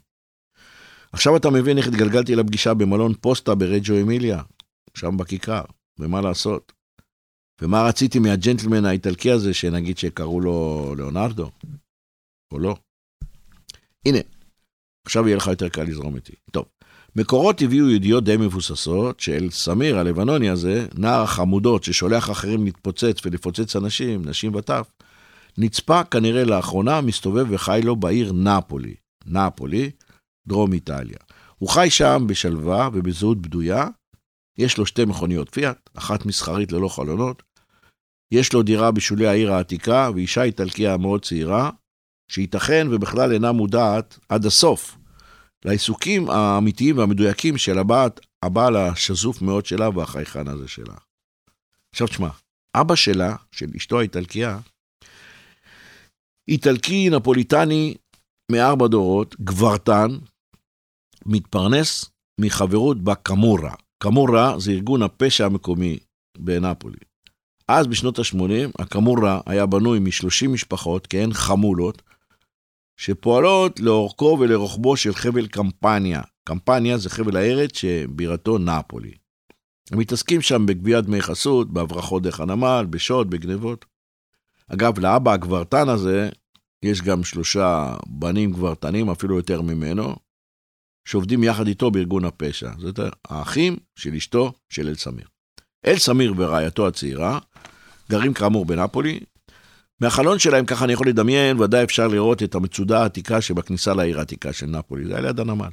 עכשיו 1.12 1.38
אתה 1.38 1.50
מבין 1.50 1.78
איך 1.78 1.88
התגלגלתי 1.88 2.36
לפגישה 2.36 2.74
במלון 2.74 3.14
פוסטה 3.22 3.56
ברג'ו 3.56 4.02
אמיליה, 4.02 4.42
שם 4.98 5.18
בכיכר, 5.18 5.64
ומה 6.00 6.22
לעשות. 6.22 6.72
ומה 7.62 7.78
רציתי 7.90 8.20
מהג'נטלמן 8.20 8.86
האיטלקי 8.86 9.32
הזה, 9.32 9.54
שנגיד 9.54 9.98
שקראו 9.98 10.42
לו 10.42 10.94
ליאונרדו, 10.98 11.52
או 12.54 12.60
לא. 12.60 12.76
הנה, 14.08 14.20
עכשיו 15.08 15.28
יהיה 15.28 15.38
לך 15.38 15.48
יותר 15.48 15.70
קל 15.70 15.84
לזרום 15.84 16.16
איתי. 16.16 16.36
טוב, 16.52 16.66
מקורות 17.18 17.62
הביאו 17.62 17.90
ידיעות 17.90 18.24
די 18.24 18.38
מבוססות 18.38 19.20
של 19.20 19.48
סמיר 19.52 20.00
הלבנוני 20.00 20.50
הזה, 20.50 20.88
נער 20.98 21.22
החמודות 21.22 21.84
ששולח 21.84 22.32
אחרים 22.32 22.66
להתפוצץ 22.66 23.26
ולפוצץ 23.26 23.76
אנשים, 23.76 24.26
נשים 24.26 24.56
וטף, 24.56 24.92
נצפה 25.58 26.04
כנראה 26.04 26.44
לאחרונה 26.44 27.02
מסתובב 27.02 27.46
וחי 27.50 27.82
לו 27.84 27.96
בעיר 27.96 28.34
נפולי. 28.34 28.96
נפולי, 29.26 29.92
דרום 30.48 30.74
איטליה. 30.74 31.18
הוא 31.58 31.70
חי 31.70 31.90
שם 31.90 32.24
בשלווה 32.28 32.90
ובזהות 32.94 33.42
בדויה. 33.42 33.88
יש 34.58 34.78
לו 34.78 34.86
שתי 34.86 35.06
מכוניות 35.06 35.50
פיאט, 35.50 35.90
אחת 35.94 36.26
מסחרית 36.26 36.72
ללא 36.72 36.88
חלונות. 36.88 37.44
יש 38.32 38.54
לו 38.54 38.64
דירה 38.64 38.92
בשולי 38.92 39.28
העיר 39.28 39.54
העתיקה 39.54 40.10
ואישה 40.16 40.44
איטלקיה 40.44 40.98
מאוד 40.98 41.26
צעירה, 41.26 41.70
שייתכן 42.32 42.88
ובכלל 42.92 43.32
אינה 43.32 43.52
מודעת 43.52 44.20
עד 44.30 44.46
הסוף 44.46 44.98
לעיסוקים 45.66 46.30
האמיתיים 46.30 46.98
והמדויקים 46.98 47.58
של 47.58 47.78
הבת, 47.78 48.20
הבעל 48.44 48.76
השזוף 48.76 49.42
מאוד 49.42 49.66
שלה 49.66 49.90
והחייכן 49.90 50.48
הזה 50.48 50.68
שלה. 50.68 50.96
עכשיו 51.94 52.08
תשמע, 52.08 52.30
אבא 52.76 52.96
שלה, 52.96 53.36
של 53.52 53.66
אשתו 53.78 54.00
האיטלקייה, 54.00 54.60
איטלקי 56.48 57.10
נפוליטני 57.10 57.96
מארבע 58.52 58.88
דורות, 58.88 59.36
גברתן, 59.42 60.08
מתפרנס 61.26 62.06
מחברות 62.42 63.02
בקמורה. 63.02 63.74
קמורה 64.04 64.60
זה 64.60 64.72
ארגון 64.72 65.02
הפשע 65.02 65.46
המקומי 65.46 66.00
בנפולי. 66.38 66.98
אז 67.68 67.88
בשנות 67.88 68.20
ה-80, 68.20 68.72
הקמורה 68.80 69.42
היה 69.46 69.66
בנוי 69.66 70.00
מ-30 70.00 70.48
משפחות, 70.48 71.08
כהן 71.10 71.34
חמולות, 71.34 72.02
שפועלות 72.98 73.80
לאורכו 73.80 74.38
ולרוחבו 74.40 74.98
של 74.98 75.14
חבל 75.14 75.48
קמפניה. 75.48 76.22
קמפניה 76.44 76.98
זה 76.98 77.10
חבל 77.10 77.38
הארץ 77.38 77.78
שבירתו 77.78 78.58
נפולי. 78.58 79.12
הם 79.92 80.00
מתעסקים 80.00 80.42
שם 80.42 80.66
בגביית 80.66 81.06
דמי 81.06 81.22
חסות, 81.22 81.74
בהברחות 81.74 82.24
דרך 82.24 82.40
הנמל, 82.40 82.86
בשוד, 82.90 83.30
בגנבות. 83.30 83.86
אגב, 84.68 85.00
לאבא 85.00 85.32
הגברתן 85.32 85.90
הזה, 85.90 86.30
יש 86.84 87.02
גם 87.02 87.24
שלושה 87.24 87.96
בנים 88.08 88.52
גברתנים, 88.52 89.10
אפילו 89.10 89.36
יותר 89.36 89.62
ממנו, 89.62 90.16
שעובדים 91.06 91.44
יחד 91.44 91.68
איתו 91.68 91.92
בארגון 91.92 92.26
הפשע. 92.26 92.72
זאת 92.78 93.00
האחים 93.26 93.78
של 93.96 94.14
אשתו 94.14 94.54
של 94.70 94.88
אל 94.88 94.96
סמיר. 94.96 95.28
אל 95.86 95.98
סמיר 95.98 96.34
ורעייתו 96.38 96.88
הצעירה 96.88 97.40
גרים 98.10 98.34
כאמור 98.34 98.66
בנפולי, 98.66 99.20
מהחלון 100.02 100.40
שלהם, 100.40 100.66
ככה 100.66 100.86
אני 100.86 100.94
יכול 100.94 101.08
לדמיין, 101.08 101.60
ודאי 101.60 101.84
אפשר 101.84 102.08
לראות 102.08 102.44
את 102.44 102.56
המצודה 102.56 103.02
העתיקה 103.02 103.42
שבכניסה 103.42 103.94
לעיר 103.94 104.20
העתיקה 104.20 104.54
של 104.54 104.66
נפולי, 104.66 105.06
זה 105.06 105.12
היה 105.12 105.22
ליד 105.22 105.40
הנמל. 105.40 105.70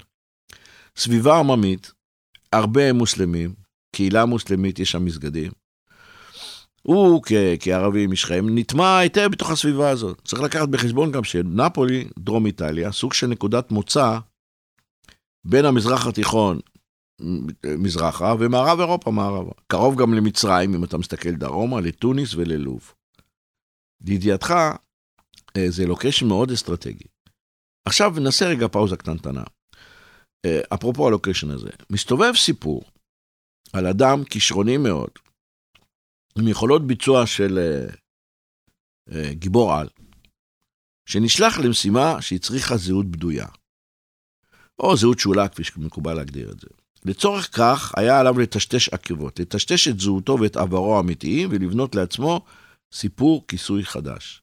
סביבה 0.97 1.39
עממית, 1.39 1.93
הרבה 2.53 2.93
מוסלמים, 2.93 3.55
קהילה 3.97 4.25
מוסלמית, 4.25 4.79
יש 4.79 4.91
שם 4.91 5.05
מסגדים. 5.05 5.53
הוא 6.83 7.23
כ- 7.27 7.33
כערבי 7.61 8.07
משכם 8.07 8.47
נטמע 8.49 8.99
היטב 8.99 9.29
בתוך 9.33 9.51
הסביבה 9.51 9.91
הזאת. 9.91 10.21
צריך 10.25 10.43
לקחת 10.43 10.69
בחשבון 10.69 11.13
גם 11.13 11.25
שנפולי, 11.25 12.09
דרום 12.19 12.47
איטליה, 12.47 12.93
סוג 12.93 13.13
של 13.13 13.27
נקודת 13.27 13.71
מוצא 13.71 14.19
בין 15.45 15.65
המזרח 15.65 16.07
התיכון 16.07 16.61
מזרחה 17.65 18.35
ומערב 18.39 18.81
אירופה 18.81 19.11
מערבה. 19.11 19.53
קרוב 19.67 20.01
גם 20.01 20.15
למצרים, 20.15 20.75
אם 20.75 20.85
אתה 20.85 20.99
מסתכל 20.99 21.31
דרומה, 21.31 21.81
לתוניס 21.81 22.35
וללוב. 22.35 22.93
לידיעתך, 24.07 24.55
אה, 25.57 25.71
זה 25.71 25.87
לוקיישן 25.87 26.27
מאוד 26.27 26.51
אסטרטגי. 26.51 27.05
עכשיו 27.85 28.13
נעשה 28.21 28.47
רגע 28.47 28.69
פאוזה 28.69 28.97
קטנטנה. 28.97 29.43
אה, 30.45 30.61
אפרופו 30.75 31.07
הלוקיישן 31.07 31.51
הזה, 31.51 31.71
מסתובב 31.91 32.33
סיפור 32.37 32.85
על 33.73 33.87
אדם 33.87 34.25
כישרוני 34.25 34.77
מאוד, 34.77 35.11
עם 36.39 36.49
יכולות 36.49 36.87
ביצוע 36.87 37.27
של 37.27 37.59
uh, 37.59 37.95
uh, 39.11 39.15
גיבור 39.33 39.73
על, 39.73 39.89
שנשלח 41.07 41.59
למשימה 41.59 42.23
שהצריכה 42.23 42.77
זהות 42.77 43.07
בדויה, 43.07 43.47
או 44.79 44.97
זהות 44.97 45.19
שאולה, 45.19 45.49
כפי 45.49 45.65
שמקובל 45.65 46.15
להגדיר 46.15 46.51
את 46.51 46.61
זה. 46.61 46.69
לצורך 47.05 47.57
כך, 47.57 47.93
היה 47.97 48.21
עליו 48.21 48.39
לטשטש 48.39 48.89
עקבות, 48.89 49.41
לטשטש 49.41 49.89
את 49.89 50.01
זהותו 50.01 50.39
ואת 50.41 50.57
עברו 50.57 50.97
האמיתיים, 50.97 51.49
ולבנות 51.53 51.95
לעצמו 51.95 52.45
סיפור 52.93 53.45
כיסוי 53.49 53.85
חדש. 53.85 54.43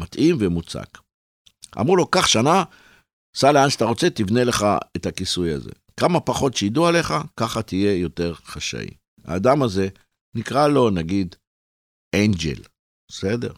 מתאים 0.00 0.36
ומוצק. 0.40 0.98
אמרו 1.80 1.96
לו, 1.96 2.06
קח 2.06 2.26
שנה, 2.26 2.64
סע 3.36 3.52
לאן 3.52 3.70
שאתה 3.70 3.84
רוצה, 3.84 4.10
תבנה 4.10 4.44
לך 4.44 4.66
את 4.96 5.06
הכיסוי 5.06 5.52
הזה. 5.52 5.70
כמה 6.00 6.20
פחות 6.20 6.56
שידעו 6.56 6.86
עליך, 6.86 7.14
ככה 7.36 7.62
תהיה 7.62 7.96
יותר 7.96 8.34
חשאי. 8.34 8.88
האדם 9.24 9.62
הזה, 9.62 9.88
נקרא 10.34 10.68
לו, 10.68 10.90
נגיד, 10.90 11.34
אנג'ל, 12.14 12.62
בסדר? 13.10 13.52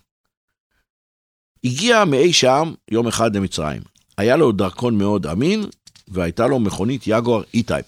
הגיע 1.65 2.05
מאי 2.05 2.33
שם 2.33 2.75
יום 2.91 3.09
אחד 3.09 3.37
למצרים. 3.37 3.83
היה 4.19 4.37
לו 4.37 4.53
דרכון 4.53 4.99
מאוד 4.99 5.27
אמין, 5.27 5.65
והייתה 6.09 6.47
לו 6.47 6.59
מכונית 6.59 7.03
יגואר 7.07 7.43
E-Type. 7.57 7.87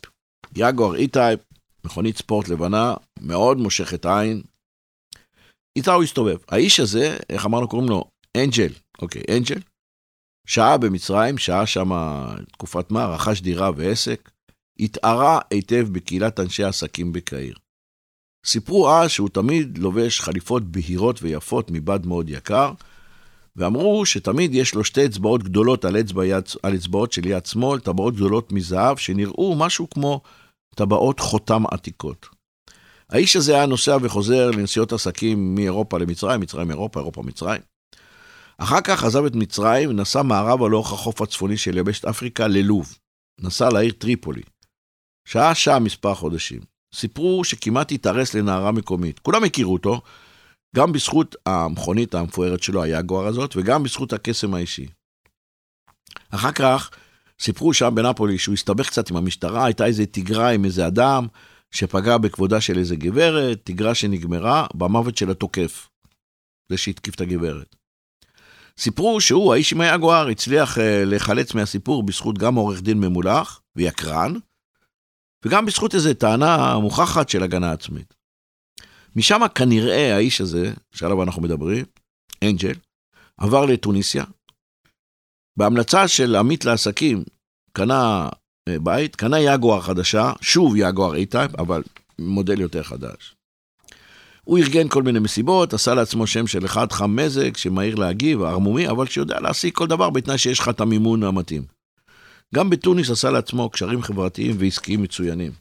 יגואר 0.56 0.94
E-Type, 0.96 1.40
מכונית 1.84 2.16
ספורט 2.16 2.48
לבנה, 2.48 2.94
מאוד 3.20 3.58
מושכת 3.58 4.06
עין, 4.06 4.42
איתה 5.76 5.92
הוא 5.92 6.02
הסתובב. 6.02 6.36
האיש 6.48 6.80
הזה, 6.80 7.16
איך 7.30 7.46
אמרנו, 7.46 7.68
קוראים 7.68 7.88
לו 7.88 8.04
אנג'ל, 8.36 8.72
אוקיי, 9.02 9.22
אנג'ל, 9.36 9.60
שהה 10.46 10.78
במצרים, 10.78 11.38
שהה 11.38 11.66
שם 11.66 11.90
תקופת 12.52 12.90
מה, 12.90 13.06
רכש 13.06 13.40
דירה 13.40 13.70
ועסק, 13.76 14.30
התערה 14.80 15.38
היטב 15.50 15.88
בקהילת 15.92 16.40
אנשי 16.40 16.64
עסקים 16.64 17.12
בקהיר. 17.12 17.54
סיפרו 18.46 18.90
אז 18.90 19.10
שהוא 19.10 19.28
תמיד 19.28 19.78
לובש 19.78 20.20
חליפות 20.20 20.62
בהירות 20.62 21.22
ויפות 21.22 21.70
מבד 21.70 22.06
מאוד 22.06 22.30
יקר, 22.30 22.72
ואמרו 23.56 24.06
שתמיד 24.06 24.54
יש 24.54 24.74
לו 24.74 24.84
שתי 24.84 25.06
אצבעות 25.06 25.42
גדולות 25.42 25.84
על, 25.84 26.00
אצבע 26.00 26.26
יד, 26.26 26.44
על 26.62 26.74
אצבעות 26.74 27.12
של 27.12 27.26
יד 27.26 27.46
שמאל, 27.46 27.80
טבעות 27.80 28.14
גדולות 28.14 28.52
מזהב, 28.52 28.96
שנראו 28.96 29.54
משהו 29.58 29.90
כמו 29.90 30.20
טבעות 30.74 31.20
חותם 31.20 31.62
עתיקות. 31.70 32.26
האיש 33.12 33.36
הזה 33.36 33.54
היה 33.54 33.66
נוסע 33.66 33.96
וחוזר 34.02 34.50
לנסיעות 34.50 34.92
עסקים 34.92 35.54
מאירופה 35.54 35.98
למצרים, 35.98 36.40
מצרים 36.40 36.70
אירופה, 36.70 37.00
אירופה 37.00 37.22
מצרים. 37.22 37.60
אחר 38.58 38.80
כך 38.80 39.04
עזב 39.04 39.24
את 39.24 39.34
מצרים 39.34 39.90
ונסע 39.90 40.22
מערבה 40.22 40.68
לאורך 40.68 40.92
החוף 40.92 41.22
הצפוני 41.22 41.56
של 41.56 41.76
יבשת 41.78 42.04
אפריקה 42.04 42.48
ללוב. 42.48 42.98
נסע 43.40 43.68
לעיר 43.70 43.92
טריפולי. 43.98 44.42
שהה 45.28 45.54
שם 45.54 45.82
מספר 45.84 46.14
חודשים. 46.14 46.60
סיפרו 46.94 47.44
שכמעט 47.44 47.92
התארס 47.92 48.34
לנערה 48.34 48.72
מקומית. 48.72 49.18
כולם 49.18 49.44
הכירו 49.44 49.72
אותו, 49.72 50.00
גם 50.76 50.92
בזכות 50.92 51.36
המכונית 51.46 52.14
המפוארת 52.14 52.62
שלו, 52.62 52.82
היגואר 52.82 53.26
הזאת, 53.26 53.56
וגם 53.56 53.82
בזכות 53.82 54.12
הקסם 54.12 54.54
האישי. 54.54 54.86
אחר 56.30 56.52
כך 56.52 56.90
סיפרו 57.40 57.74
שם 57.74 57.94
בנפולי 57.94 58.38
שהוא 58.38 58.52
הסתבך 58.52 58.86
קצת 58.86 59.10
עם 59.10 59.16
המשטרה, 59.16 59.64
הייתה 59.64 59.86
איזה 59.86 60.06
תיגרה 60.06 60.48
עם 60.50 60.64
איזה 60.64 60.86
אדם 60.86 61.26
שפגע 61.72 62.18
בכבודה 62.18 62.60
של 62.60 62.78
איזה 62.78 62.96
גברת, 62.96 63.60
תיגרה 63.64 63.94
שנגמרה 63.94 64.66
במוות 64.74 65.16
של 65.16 65.30
התוקף, 65.30 65.88
זה 66.68 66.76
שהתקיף 66.76 67.14
את 67.14 67.20
הגברת. 67.20 67.76
סיפרו 68.78 69.20
שהוא, 69.20 69.52
האיש 69.52 69.72
עם 69.72 69.80
היגואר, 69.80 70.28
הצליח 70.28 70.78
uh, 70.78 70.80
להיחלץ 71.06 71.54
מהסיפור 71.54 72.02
בזכות 72.02 72.38
גם 72.38 72.54
עורך 72.54 72.82
דין 72.82 73.00
ממולח 73.00 73.62
ויקרן, 73.76 74.32
וגם 75.44 75.66
בזכות 75.66 75.94
איזו 75.94 76.14
טענה 76.14 76.78
מוכחת 76.78 77.28
של 77.28 77.42
הגנה 77.42 77.72
עצמית. 77.72 78.14
משם 79.16 79.40
כנראה 79.54 80.14
האיש 80.16 80.40
הזה, 80.40 80.72
שעליו 80.90 81.22
אנחנו 81.22 81.42
מדברים, 81.42 81.84
אנג'ל, 82.44 82.74
עבר 83.36 83.66
לטוניסיה. 83.66 84.24
בהמלצה 85.56 86.08
של 86.08 86.36
עמית 86.36 86.64
לעסקים, 86.64 87.24
קנה 87.72 88.28
בית, 88.68 89.16
קנה 89.16 89.40
יגואר 89.40 89.80
חדשה, 89.80 90.32
שוב 90.40 90.76
יגואר 90.76 91.14
A-Type, 91.14 91.58
אבל 91.58 91.82
מודל 92.18 92.60
יותר 92.60 92.82
חדש. 92.82 93.34
הוא 94.44 94.58
ארגן 94.58 94.88
כל 94.88 95.02
מיני 95.02 95.18
מסיבות, 95.18 95.74
עשה 95.74 95.94
לעצמו 95.94 96.26
שם 96.26 96.46
של 96.46 96.64
אחד 96.64 96.92
חם 96.92 97.16
מזג, 97.16 97.56
שמהיר 97.56 97.94
להגיב, 97.94 98.42
ערמומי, 98.42 98.88
אבל 98.88 99.06
שיודע 99.06 99.40
להשיג 99.40 99.74
כל 99.74 99.86
דבר 99.86 100.10
בתנאי 100.10 100.38
שיש 100.38 100.58
לך 100.58 100.68
את 100.68 100.80
המימון 100.80 101.22
המתאים. 101.22 101.62
גם 102.54 102.70
בתוניס 102.70 103.10
עשה 103.10 103.30
לעצמו 103.30 103.70
קשרים 103.70 104.02
חברתיים 104.02 104.56
ועסקיים 104.58 105.02
מצוינים. 105.02 105.52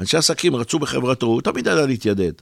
אנשי 0.00 0.16
עסקים 0.16 0.56
רצו 0.56 0.78
בחברתו, 0.78 1.26
הוא 1.26 1.42
תמיד 1.42 1.66
ידע 1.66 1.86
להתיידד. 1.86 2.32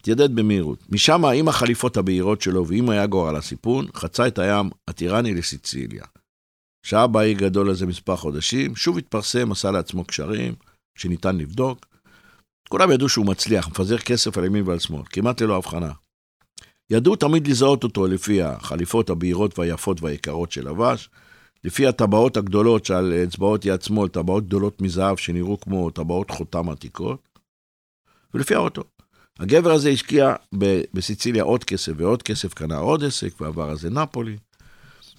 התיידד 0.00 0.36
במהירות. 0.36 0.78
משם, 0.90 1.24
עם 1.24 1.48
החליפות 1.48 1.96
הבהירות 1.96 2.40
שלו 2.40 2.66
ועם 2.66 2.90
היגור 2.90 3.28
על 3.28 3.36
הסיפון, 3.36 3.86
חצה 3.94 4.26
את 4.26 4.38
הים 4.38 4.70
הטירני 4.88 5.34
לסיציליה. 5.34 6.04
שהה 6.84 7.06
באי 7.06 7.34
גדול 7.34 7.70
הזה 7.70 7.86
מספר 7.86 8.16
חודשים, 8.16 8.76
שוב 8.76 8.98
התפרסם, 8.98 9.52
עשה 9.52 9.70
לעצמו 9.70 10.04
קשרים 10.04 10.54
שניתן 10.98 11.36
לבדוק. 11.36 11.86
כולם 12.68 12.90
ידעו 12.90 13.08
שהוא 13.08 13.26
מצליח, 13.26 13.68
מפזר 13.68 13.98
כסף 13.98 14.38
על 14.38 14.44
ימין 14.44 14.68
ועל 14.68 14.78
שמאל, 14.78 15.02
כמעט 15.10 15.42
ללא 15.42 15.56
הבחנה. 15.56 15.92
ידעו 16.90 17.16
תמיד 17.16 17.46
לזהות 17.46 17.84
אותו 17.84 18.06
לפי 18.06 18.42
החליפות 18.42 19.10
הבהירות 19.10 19.58
והיפות 19.58 20.02
והיקרות 20.02 20.52
שלבש, 20.52 21.10
לפי 21.64 21.86
הטבעות 21.86 22.36
הגדולות 22.36 22.84
שעל 22.84 23.12
אצבעות 23.24 23.64
יד 23.64 23.82
שמאל, 23.82 24.08
טבעות 24.08 24.46
גדולות 24.46 24.82
מזהב 24.82 25.16
שנראו 25.16 25.60
כמו 25.60 25.90
טבעות 25.90 26.30
חותם 26.30 26.70
עתיקות, 26.70 27.28
ולפי 28.34 28.54
האוטו. 28.54 28.82
הגבר 29.38 29.72
הזה 29.72 29.88
השקיע 29.88 30.34
בסיציליה 30.94 31.42
עוד 31.42 31.64
כסף 31.64 31.92
ועוד 31.96 32.22
כסף, 32.22 32.54
קנה 32.54 32.76
עוד 32.76 33.04
עסק, 33.04 33.40
ועבר 33.40 33.70
אז 33.70 33.84
לנפולי. 33.84 34.36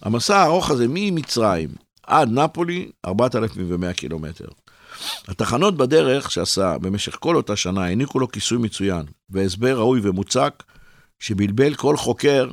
המסע 0.05 0.38
הארוך 0.38 0.71
הזה 0.71 0.85
ממצרים 0.89 1.69
עד 2.03 2.29
נפולי, 2.31 2.91
4,100 3.05 3.93
קילומטר. 3.93 4.47
התחנות 5.27 5.77
בדרך 5.77 6.31
שעשה 6.31 6.77
במשך 6.77 7.17
כל 7.19 7.35
אותה 7.35 7.55
שנה 7.55 7.85
העניקו 7.85 8.19
לו 8.19 8.31
כיסוי 8.31 8.57
מצוין, 8.57 9.05
והסבר 9.29 9.77
ראוי 9.77 10.00
ומוצק, 10.03 10.63
שבלבל 11.19 11.75
כל 11.75 11.97
חוקר 11.97 12.51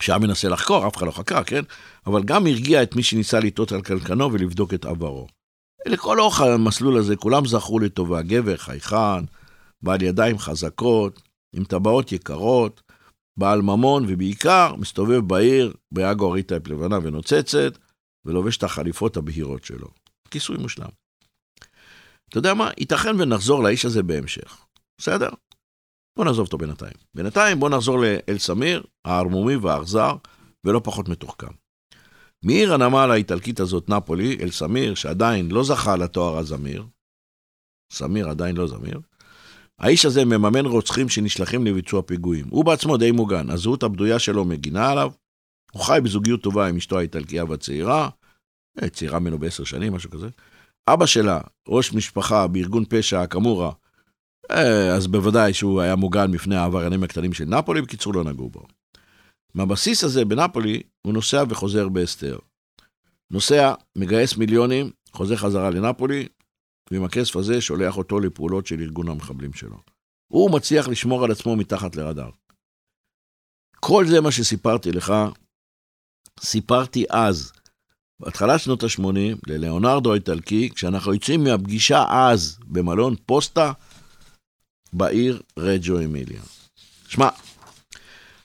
שהיה 0.00 0.18
מנסה 0.18 0.48
לחקור, 0.48 0.88
אף 0.88 0.96
אחד 0.96 1.06
לא 1.06 1.10
חקר, 1.10 1.42
כן? 1.44 1.62
אבל 2.06 2.22
גם 2.22 2.46
הרגיע 2.46 2.82
את 2.82 2.96
מי 2.96 3.02
שניסה 3.02 3.40
לטעות 3.40 3.72
על 3.72 3.82
קלקנו 3.82 4.32
ולבדוק 4.32 4.74
את 4.74 4.84
עברו. 4.84 5.26
לכל 5.86 6.20
אורך 6.20 6.40
המסלול 6.40 6.98
הזה 6.98 7.16
כולם 7.16 7.46
זכרו 7.46 7.78
לטובה, 7.78 8.22
גבר 8.22 8.56
חייכן, 8.56 9.24
בעל 9.82 10.02
ידיים 10.02 10.38
חזקות, 10.38 11.22
עם 11.52 11.64
טבעות 11.64 12.12
יקרות, 12.12 12.82
בעל 13.36 13.62
ממון, 13.62 14.04
ובעיקר 14.08 14.74
מסתובב 14.76 15.20
בעיר 15.20 15.74
ביגואר 15.92 16.30
E-Type 16.30 16.68
לבנה 16.68 16.98
ונוצצת, 17.02 17.78
ולובש 18.24 18.56
את 18.56 18.62
החליפות 18.62 19.16
הבהירות 19.16 19.64
שלו. 19.64 19.88
כיסוי 20.30 20.56
מושלם. 20.56 20.88
אתה 22.28 22.38
יודע 22.38 22.54
מה? 22.54 22.70
ייתכן 22.78 23.20
ונחזור 23.20 23.62
לאיש 23.62 23.84
הזה 23.84 24.02
בהמשך. 24.02 24.64
בסדר? 24.98 25.28
בוא 26.16 26.24
נעזוב 26.24 26.46
אותו 26.46 26.58
בינתיים. 26.58 26.94
בינתיים 27.14 27.60
בוא 27.60 27.70
נחזור 27.70 27.98
לאל 27.98 28.38
סמיר, 28.38 28.82
הערמומי 29.04 29.56
והאכזר, 29.56 30.16
ולא 30.64 30.80
פחות 30.84 31.08
מתוחכם. 31.08 31.52
מעיר 32.44 32.74
הנמל 32.74 33.10
האיטלקית 33.10 33.60
הזאת, 33.60 33.88
נפולי, 33.88 34.36
אל 34.40 34.50
סמיר, 34.50 34.94
שעדיין 34.94 35.50
לא 35.50 35.64
זכה 35.64 35.96
לתואר 35.96 36.38
הזמיר, 36.38 36.86
סמיר 37.92 38.28
עדיין 38.28 38.56
לא 38.56 38.66
זמיר, 38.66 39.00
האיש 39.78 40.04
הזה 40.04 40.24
מממן 40.24 40.66
רוצחים 40.66 41.08
שנשלחים 41.08 41.66
לביצוע 41.66 42.02
פיגועים. 42.02 42.46
הוא 42.50 42.64
בעצמו 42.64 42.96
די 42.96 43.10
מוגן, 43.10 43.50
הזהות 43.50 43.82
הבדויה 43.82 44.18
שלו 44.18 44.44
מגינה 44.44 44.90
עליו, 44.90 45.12
הוא 45.72 45.82
חי 45.82 45.98
בזוגיות 46.04 46.42
טובה 46.42 46.68
עם 46.68 46.76
אשתו 46.76 46.98
האיטלקייה 46.98 47.44
והצעירה, 47.44 48.08
אה, 48.82 48.88
צעירה 48.88 49.18
ממנו 49.18 49.38
בעשר 49.38 49.64
שנים, 49.64 49.92
משהו 49.92 50.10
כזה. 50.10 50.28
אבא 50.88 51.06
שלה, 51.06 51.40
ראש 51.68 51.92
משפחה 51.92 52.46
בארגון 52.46 52.84
פשע, 52.88 53.26
קמורה, 53.26 53.72
אה, 54.50 54.94
אז 54.94 55.06
בוודאי 55.06 55.54
שהוא 55.54 55.80
היה 55.80 55.96
מוגן 55.96 56.30
מפני 56.30 56.56
העבריינים 56.56 57.02
הקטנים 57.02 57.32
של 57.32 57.44
נפולי, 57.44 57.82
בקיצור 57.82 58.14
לא 58.14 58.24
נגעו 58.24 58.48
בו. 58.48 58.66
מהבסיס 59.54 60.04
הזה 60.04 60.24
בנפולי, 60.24 60.82
הוא 61.06 61.14
נוסע 61.14 61.44
וחוזר 61.48 61.88
בהסתר. 61.88 62.38
נוסע, 63.30 63.74
מגייס 63.96 64.36
מיליונים, 64.36 64.90
חוזר 65.12 65.36
חזרה 65.36 65.70
לנפולי, 65.70 66.28
ועם 66.92 67.04
הכסף 67.04 67.36
הזה 67.36 67.60
שולח 67.60 67.96
אותו 67.96 68.20
לפעולות 68.20 68.66
של 68.66 68.80
ארגון 68.80 69.08
המחבלים 69.08 69.52
שלו. 69.52 69.76
הוא 70.32 70.50
מצליח 70.50 70.88
לשמור 70.88 71.24
על 71.24 71.30
עצמו 71.30 71.56
מתחת 71.56 71.96
לרדאר. 71.96 72.30
כל 73.80 74.06
זה 74.06 74.20
מה 74.20 74.32
שסיפרתי 74.32 74.92
לך, 74.92 75.12
סיפרתי 76.40 77.04
אז, 77.10 77.52
בהתחלת 78.20 78.60
שנות 78.60 78.82
ה-80, 78.82 79.38
ללאונרדו 79.46 80.12
האיטלקי, 80.12 80.70
כשאנחנו 80.74 81.14
יוצאים 81.14 81.44
מהפגישה 81.44 82.04
אז 82.10 82.58
במלון 82.66 83.14
פוסטה 83.26 83.72
בעיר 84.92 85.42
רג'ו 85.58 85.98
אמיליה. 85.98 86.42
שמע, 87.08 87.28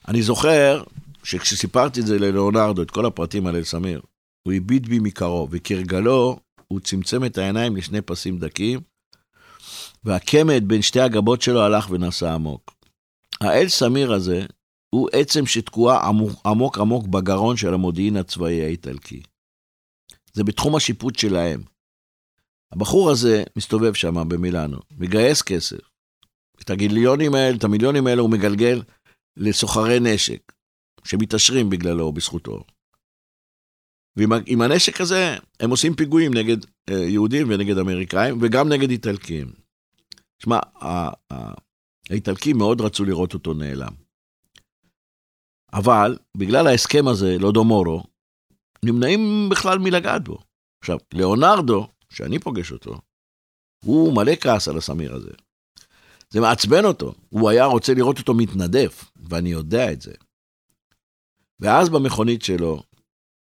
אני 0.08 0.22
זוכר 0.22 0.82
שכשסיפרתי 1.24 2.00
את 2.00 2.06
זה 2.06 2.18
ללאונרדו, 2.18 2.82
את 2.82 2.90
כל 2.90 3.06
הפרטים 3.06 3.46
על 3.46 3.56
אל 3.56 3.64
סמיר, 3.64 4.00
הוא 4.42 4.52
הביט 4.52 4.86
בי 4.86 4.98
מקרוב, 4.98 5.48
וכרגלו 5.52 6.40
הוא 6.68 6.80
צמצם 6.80 7.24
את 7.24 7.38
העיניים 7.38 7.76
לשני 7.76 8.00
פסים 8.00 8.38
דקים, 8.38 8.80
והקמד 10.04 10.62
בין 10.66 10.82
שתי 10.82 11.00
הגבות 11.00 11.42
שלו 11.42 11.62
הלך 11.62 11.90
ונסע 11.90 12.34
עמוק. 12.34 12.74
האל 13.40 13.68
סמיר 13.68 14.12
הזה 14.12 14.46
הוא 14.90 15.08
עצם 15.12 15.46
שתקועה 15.46 16.08
עמוק, 16.08 16.46
עמוק 16.46 16.78
עמוק 16.78 17.06
בגרון 17.06 17.56
של 17.56 17.74
המודיעין 17.74 18.16
הצבאי 18.16 18.64
האיטלקי. 18.64 19.22
זה 20.32 20.44
בתחום 20.44 20.76
השיפוט 20.76 21.18
שלהם. 21.18 21.62
הבחור 22.72 23.10
הזה 23.10 23.42
מסתובב 23.56 23.94
שם 23.94 24.28
במילאנו, 24.28 24.78
מגייס 24.90 25.42
כסף. 25.42 25.90
את 26.60 26.70
הגיליונים 26.70 27.34
האלה, 27.34 27.56
את 27.56 27.64
המיליונים 27.64 28.06
האלה 28.06 28.22
הוא 28.22 28.30
מגלגל 28.30 28.82
לסוחרי 29.36 30.00
נשק, 30.00 30.52
שמתעשרים 31.04 31.70
בגללו 31.70 32.04
או 32.04 32.12
בזכותו. 32.12 32.64
ועם 34.18 34.62
הנשק 34.62 35.00
הזה 35.00 35.36
הם 35.60 35.70
עושים 35.70 35.94
פיגועים 35.94 36.34
נגד 36.34 36.56
אה, 36.90 36.94
יהודים 36.94 37.46
ונגד 37.50 37.78
אמריקאים 37.78 38.38
וגם 38.42 38.68
נגד 38.68 38.90
איטלקים. 38.90 39.52
שמע, 40.42 40.58
האיטלקים 42.10 42.58
מאוד 42.58 42.80
רצו 42.80 43.04
לראות 43.04 43.34
אותו 43.34 43.54
נעלם. 43.54 43.92
אבל 45.72 46.18
בגלל 46.36 46.66
ההסכם 46.66 47.08
הזה, 47.08 47.38
לא 47.38 47.52
דומורו, 47.52 48.02
נמנעים 48.84 49.48
בכלל 49.50 49.78
מלגעת 49.78 50.24
בו. 50.24 50.38
עכשיו, 50.80 50.98
ליאונרדו, 51.14 51.88
שאני 52.10 52.38
פוגש 52.38 52.72
אותו, 52.72 53.00
הוא 53.84 54.16
מלא 54.16 54.32
כעס 54.40 54.68
על 54.68 54.78
הסמיר 54.78 55.14
הזה. 55.14 55.30
זה 56.30 56.40
מעצבן 56.40 56.84
אותו, 56.84 57.14
הוא 57.28 57.50
היה 57.50 57.64
רוצה 57.64 57.94
לראות 57.94 58.18
אותו 58.18 58.34
מתנדף, 58.34 59.12
ואני 59.16 59.48
יודע 59.48 59.92
את 59.92 60.02
זה. 60.02 60.12
ואז 61.60 61.88
במכונית 61.88 62.42
שלו, 62.42 62.82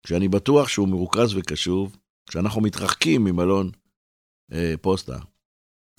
כשאני 0.05 0.29
בטוח 0.29 0.69
שהוא 0.69 0.89
מרוכז 0.89 1.37
וקשוב, 1.37 1.97
כשאנחנו 2.29 2.61
מתרחקים 2.61 3.25
ממלון 3.25 3.71
אה, 4.53 4.75
פוסטה, 4.81 5.19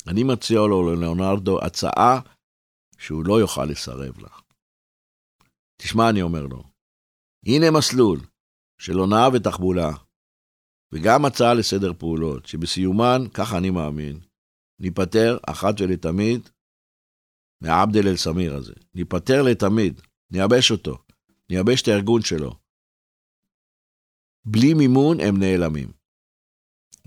אני 0.07 0.23
מציע 0.23 0.59
לו 0.59 0.95
ללאונרדו 0.95 1.61
הצעה 1.61 2.19
שהוא 2.97 3.25
לא 3.25 3.39
יוכל 3.39 3.65
לסרב 3.65 4.19
לה. 4.19 4.29
תשמע, 5.81 6.09
אני 6.09 6.21
אומר 6.21 6.45
לו, 6.45 6.63
הנה 7.45 7.71
מסלול 7.71 8.19
של 8.81 8.93
הונאה 8.93 9.29
ותחבולה, 9.33 9.91
וגם 10.93 11.25
הצעה 11.25 11.53
לסדר 11.53 11.93
פעולות, 11.93 12.45
שבסיומן, 12.45 13.21
ככה 13.33 13.57
אני 13.57 13.69
מאמין, 13.69 14.19
ניפטר 14.79 15.37
אחת 15.49 15.81
ולתמיד 15.81 16.49
מעבדל 17.63 18.07
אל-סמיר 18.07 18.55
הזה. 18.55 18.73
ניפטר 18.93 19.41
לתמיד, 19.41 20.01
נייבש 20.31 20.71
אותו, 20.71 20.97
נייבש 21.49 21.81
את 21.81 21.87
הארגון 21.87 22.21
שלו. 22.21 22.64
בלי 24.45 24.73
מימון 24.73 25.19
הם 25.19 25.39
נעלמים. 25.39 25.91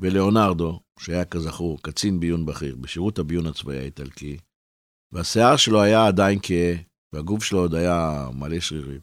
ולאונרדו, 0.01 0.81
שהיה 0.98 1.24
כזכור 1.24 1.83
קצין 1.83 2.20
ביון 2.20 2.46
בכיר 2.46 2.77
בשירות 2.77 3.18
הביון 3.18 3.46
הצבאי 3.46 3.79
האיטלקי, 3.79 4.38
והשיער 5.12 5.57
שלו 5.57 5.83
היה 5.83 6.07
עדיין 6.07 6.38
כהה, 6.42 6.74
והגוף 7.12 7.44
שלו 7.44 7.59
עוד 7.59 7.74
היה 7.74 8.29
מלא 8.35 8.61
שרירים. 8.61 9.01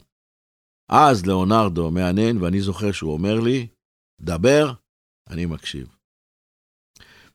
אז 0.88 1.26
לאונרדו 1.26 1.90
מהנהן, 1.90 2.42
ואני 2.42 2.60
זוכר 2.60 2.92
שהוא 2.92 3.12
אומר 3.12 3.40
לי, 3.40 3.66
דבר, 4.20 4.72
אני 5.30 5.46
מקשיב. 5.46 5.96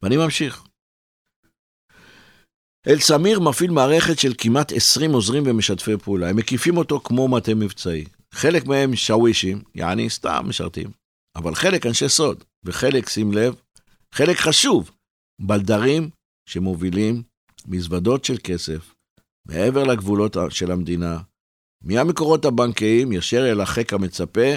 ואני 0.01 0.17
ממשיך. 0.17 0.63
אל 2.87 2.99
סמיר 2.99 3.39
מפעיל 3.39 3.71
מערכת 3.71 4.19
של 4.19 4.33
כמעט 4.37 4.71
20 4.71 5.11
עוזרים 5.11 5.43
ומשתפי 5.45 5.97
פעולה. 5.97 6.29
הם 6.29 6.35
מקיפים 6.35 6.77
אותו 6.77 6.99
כמו 6.99 7.27
מטה 7.27 7.55
מבצעי. 7.55 8.05
חלק 8.33 8.65
מהם 8.65 8.95
שווישים, 8.95 9.61
יעני 9.75 10.09
סתם 10.09 10.45
משרתים, 10.47 10.91
אבל 11.35 11.55
חלק 11.55 11.85
אנשי 11.85 12.09
סוד, 12.09 12.43
וחלק, 12.63 13.09
שים 13.09 13.31
לב, 13.31 13.55
חלק 14.13 14.37
חשוב, 14.37 14.91
בלדרים 15.41 16.09
שמובילים 16.49 17.23
מזוודות 17.65 18.25
של 18.25 18.37
כסף 18.43 18.93
מעבר 19.47 19.83
לגבולות 19.83 20.37
של 20.49 20.71
המדינה, 20.71 21.19
מהמקורות 21.83 22.45
הבנקאיים 22.45 23.11
ישר 23.11 23.51
אל 23.51 23.61
החיק 23.61 23.93
המצפה 23.93 24.49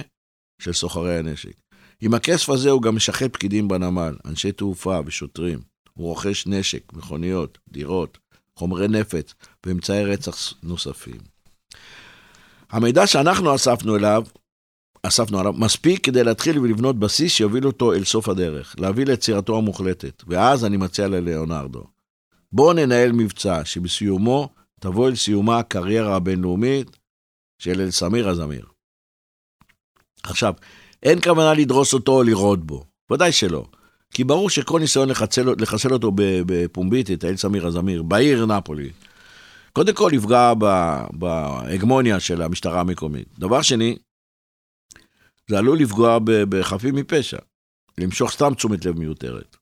של 0.63 0.73
סוחרי 0.73 1.19
הנשק. 1.19 1.55
עם 2.01 2.15
הכסף 2.15 2.49
הזה 2.49 2.71
הוא 2.71 2.83
גם 2.83 2.97
משחט 2.97 3.33
פקידים 3.33 3.69
בנמל, 3.69 4.17
אנשי 4.25 4.53
תעופה 4.53 5.01
ושוטרים. 5.07 5.59
הוא 5.95 6.09
רוכש 6.09 6.47
נשק, 6.47 6.93
מכוניות, 6.93 7.59
דירות, 7.69 8.19
חומרי 8.59 8.89
נפץ 8.89 9.35
ואמצעי 9.67 10.05
רצח 10.05 10.55
נוספים. 10.63 11.34
המידע 12.75 13.07
שאנחנו 13.07 13.55
אספנו 13.55 13.97
אליו, 13.97 14.23
אספנו 15.03 15.41
עליו, 15.41 15.53
מספיק 15.53 16.07
כדי 16.07 16.25
להתחיל 16.25 16.59
ולבנות 16.59 16.99
בסיס 16.99 17.33
שיוביל 17.33 17.67
אותו 17.67 17.93
אל 17.93 18.05
סוף 18.05 18.29
הדרך, 18.29 18.75
להביא 18.79 19.07
ליצירתו 19.07 19.59
המוחלטת. 19.59 20.23
ואז 20.27 20.65
אני 20.65 20.77
מציע 20.77 21.09
ללאונרדו, 21.09 21.85
בואו 22.53 22.73
ננהל 22.73 23.13
מבצע 23.13 23.65
שבסיומו 23.65 24.49
תבוא 24.81 25.09
אל 25.09 25.15
סיומה 25.15 25.59
הקריירה 25.59 26.17
הבינלאומית 26.17 26.99
של 27.59 27.81
אל 27.81 27.91
סמיר 27.91 28.29
הזמיר. 28.29 28.67
עכשיו, 30.23 30.55
אין 31.03 31.21
כוונה 31.21 31.55
לדרוס 31.55 31.95
אותו 31.95 32.13
או 32.13 32.23
לראות 32.23 32.67
בו, 32.67 32.85
ודאי 33.13 33.33
שלא. 33.33 33.65
כי 34.11 34.25
ברור 34.25 34.51
שכל 34.51 34.81
ניסיון 34.81 35.09
לחסל, 35.09 35.55
לחסל 35.59 35.93
אותו 35.93 36.13
בפומבית, 36.17 37.11
את 37.11 37.25
אל 37.25 37.37
סמיר 37.37 37.67
הזמיר, 37.67 38.03
בעיר 38.03 38.47
נפולי, 38.47 38.91
קודם 39.77 39.95
כל 39.95 40.11
יפגע 40.15 40.53
בהגמוניה 41.13 42.21
של 42.21 42.43
המשטרה 42.43 42.81
המקומית. 42.81 43.39
דבר 43.39 43.63
שני, 43.63 43.97
זה 45.51 45.59
עלול 45.59 45.79
לפגוע 45.79 46.19
בחפים 46.25 46.95
מפשע, 46.95 47.39
למשוך 47.99 48.31
סתם 48.31 48.55
תשומת 48.55 48.85
לב 48.85 48.99
מיותרת. 48.99 49.57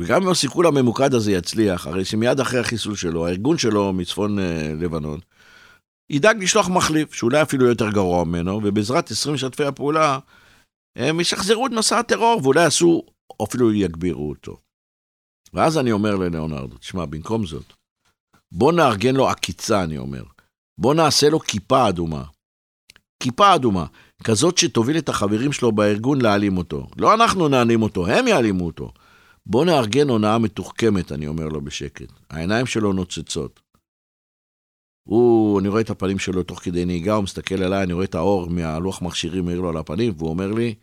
וגם 0.00 0.22
אם 0.22 0.28
הסיכול 0.28 0.66
הממוקד 0.66 1.14
הזה 1.14 1.32
יצליח, 1.32 1.86
הרי 1.86 2.04
שמיד 2.04 2.40
אחרי 2.40 2.60
החיסול 2.60 2.96
שלו, 2.96 3.26
הארגון 3.26 3.58
שלו 3.58 3.92
מצפון 3.92 4.38
אה, 4.38 4.72
לבנון, 4.80 5.20
ידאג 6.10 6.42
לשלוח 6.42 6.68
מחליף, 6.68 7.14
שאולי 7.14 7.42
אפילו 7.42 7.66
יותר 7.66 7.90
גרוע 7.90 8.24
ממנו, 8.24 8.60
ובעזרת 8.64 9.10
20 9.10 9.34
משתפי 9.34 9.64
הפעולה, 9.64 10.18
הם 10.96 11.20
ישחזרו 11.20 11.66
את 11.66 11.72
מסע 11.72 11.98
הטרור, 11.98 12.40
ואולי 12.42 12.62
יעשו, 12.62 13.02
אפילו 13.42 13.72
יגבירו 13.72 14.28
אותו. 14.28 14.56
ואז 15.54 15.78
אני 15.78 15.92
אומר 15.92 16.16
ללאונרדו, 16.16 16.76
תשמע, 16.78 17.04
במקום 17.04 17.46
זאת, 17.46 17.72
בוא 18.52 18.72
נארגן 18.72 19.14
לו 19.16 19.28
עקיצה, 19.28 19.84
אני 19.84 19.98
אומר. 19.98 20.22
בוא 20.78 20.94
נעשה 20.94 21.28
לו 21.28 21.40
כיפה 21.40 21.88
אדומה. 21.88 22.24
כיפה 23.22 23.54
אדומה, 23.54 23.86
כזאת 24.24 24.58
שתוביל 24.58 24.98
את 24.98 25.08
החברים 25.08 25.52
שלו 25.52 25.72
בארגון 25.72 26.20
להעלים 26.20 26.58
אותו. 26.58 26.86
לא 26.96 27.14
אנחנו 27.14 27.48
נעלים 27.48 27.82
אותו, 27.82 28.06
הם 28.06 28.28
יעלימו 28.28 28.66
אותו. 28.66 28.92
בוא 29.46 29.64
נארגן 29.64 30.08
הונאה 30.08 30.38
מתוחכמת, 30.38 31.12
אני 31.12 31.26
אומר 31.26 31.48
לו 31.48 31.60
בשקט. 31.60 32.12
העיניים 32.30 32.66
שלו 32.66 32.92
נוצצות. 32.92 33.60
הוא, 35.08 35.60
אני 35.60 35.68
רואה 35.68 35.80
את 35.80 35.90
הפנים 35.90 36.18
שלו 36.18 36.42
תוך 36.42 36.62
כדי 36.62 36.84
נהיגה, 36.84 37.14
הוא 37.14 37.24
מסתכל 37.24 37.62
עליי, 37.62 37.82
אני 37.82 37.92
רואה 37.92 38.04
את 38.04 38.14
האור 38.14 38.50
מהלוח 38.50 39.02
מכשירים 39.02 39.44
מאיר 39.44 39.60
לו 39.60 39.68
על 39.68 39.76
הפנים, 39.76 40.12
והוא 40.16 40.30
אומר 40.30 40.52
לי, 40.52 40.74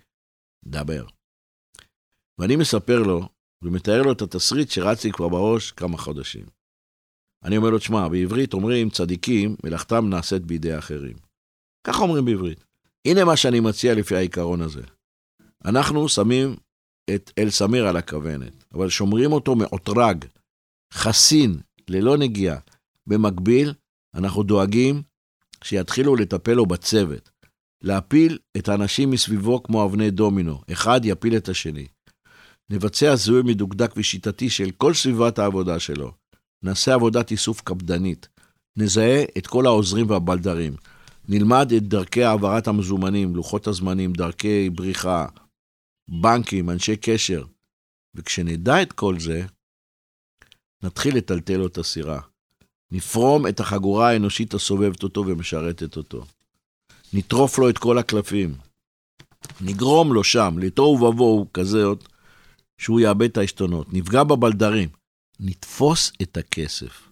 דבר. 0.65 1.06
ואני 2.39 2.56
מספר 2.56 2.99
לו, 2.99 3.30
ומתאר 3.63 4.02
לו 4.02 4.12
את 4.12 4.21
התסריט 4.21 4.69
שרץ 4.69 5.06
לי 5.06 5.12
כבר 5.12 5.30
בראש 5.30 5.71
כמה 5.71 5.97
חודשים. 5.97 6.45
אני 7.43 7.58
אומר 7.58 7.69
לו, 7.69 7.77
תשמע, 7.77 8.08
בעברית 8.08 8.53
אומרים 8.53 8.89
צדיקים, 8.89 9.56
מלאכתם 9.63 10.10
נעשית 10.10 10.41
בידי 10.41 10.77
אחרים. 10.77 11.15
ככה 11.88 12.01
אומרים 12.01 12.25
בעברית. 12.25 12.63
הנה 13.06 13.25
מה 13.25 13.38
שאני 13.38 13.60
מציע 13.60 13.95
לפי 13.95 14.15
העיקרון 14.15 14.62
הזה. 14.62 14.82
אנחנו 15.65 16.10
שמים 16.10 16.56
את 17.15 17.32
אל 17.38 17.49
סמיר 17.49 17.88
על 17.88 17.97
הכוונת, 17.97 18.65
אבל 18.73 18.89
שומרים 18.89 19.32
אותו 19.32 19.56
מאותרג, 19.56 20.25
חסין, 20.93 21.60
ללא 21.88 22.17
נגיעה. 22.17 22.58
במקביל, 23.08 23.73
אנחנו 24.15 24.43
דואגים 24.43 25.01
שיתחילו 25.63 26.15
לטפל 26.15 26.53
לו 26.53 26.65
בצוות, 26.65 27.29
להפיל 27.82 28.38
את 28.58 28.69
האנשים 28.69 29.12
מסביבו 29.12 29.63
כמו 29.63 29.86
אבני 29.86 30.12
דומינו, 30.12 30.62
אחד 30.71 31.01
יפיל 31.03 31.38
את 31.38 31.49
השני. 31.49 31.88
נבצע 32.69 33.15
זיהוי 33.15 33.41
מדוקדק 33.41 33.93
ושיטתי 33.97 34.49
של 34.49 34.71
כל 34.71 34.93
סביבת 34.93 35.39
העבודה 35.39 35.79
שלו. 35.79 36.22
נעשה 36.63 36.93
עבודת 36.93 37.32
איסוף 37.32 37.62
קפדנית. 37.62 38.28
נזהה 38.78 39.23
את 39.38 39.47
כל 39.47 39.65
העוזרים 39.65 40.10
והבלדרים. 40.10 40.76
נלמד 41.30 41.71
את 41.78 41.84
דרכי 41.84 42.23
העברת 42.23 42.67
המזומנים, 42.67 43.36
לוחות 43.36 43.67
הזמנים, 43.67 44.13
דרכי 44.13 44.69
בריחה, 44.69 45.26
בנקים, 46.08 46.69
אנשי 46.69 46.95
קשר. 46.95 47.43
וכשנדע 48.15 48.82
את 48.82 48.93
כל 48.93 49.19
זה, 49.19 49.45
נתחיל 50.84 51.17
לטלטל 51.17 51.58
לו 51.58 51.67
את 51.67 51.78
הסירה. 51.78 52.19
נפרום 52.91 53.47
את 53.47 53.60
החגורה 53.60 54.10
האנושית 54.10 54.54
הסובבת 54.54 55.04
אותו 55.04 55.23
ומשרתת 55.28 55.97
אותו. 55.97 56.26
נטרוף 57.13 57.60
לו 57.60 57.69
את 57.69 57.78
כל 57.78 57.97
הקלפים. 57.97 58.56
נגרום 59.62 60.13
לו 60.13 60.23
שם, 60.23 60.56
לתוהו 60.60 61.02
ובוהו 61.02 61.47
כזאת, 61.54 62.08
שהוא 62.78 62.99
יאבד 62.99 63.30
את 63.30 63.38
העשתונות. 63.38 63.93
נפגע 63.93 64.23
בבלדרים. 64.23 64.89
נתפוס 65.43 66.12
את 66.21 66.38
הכסף. 66.38 67.10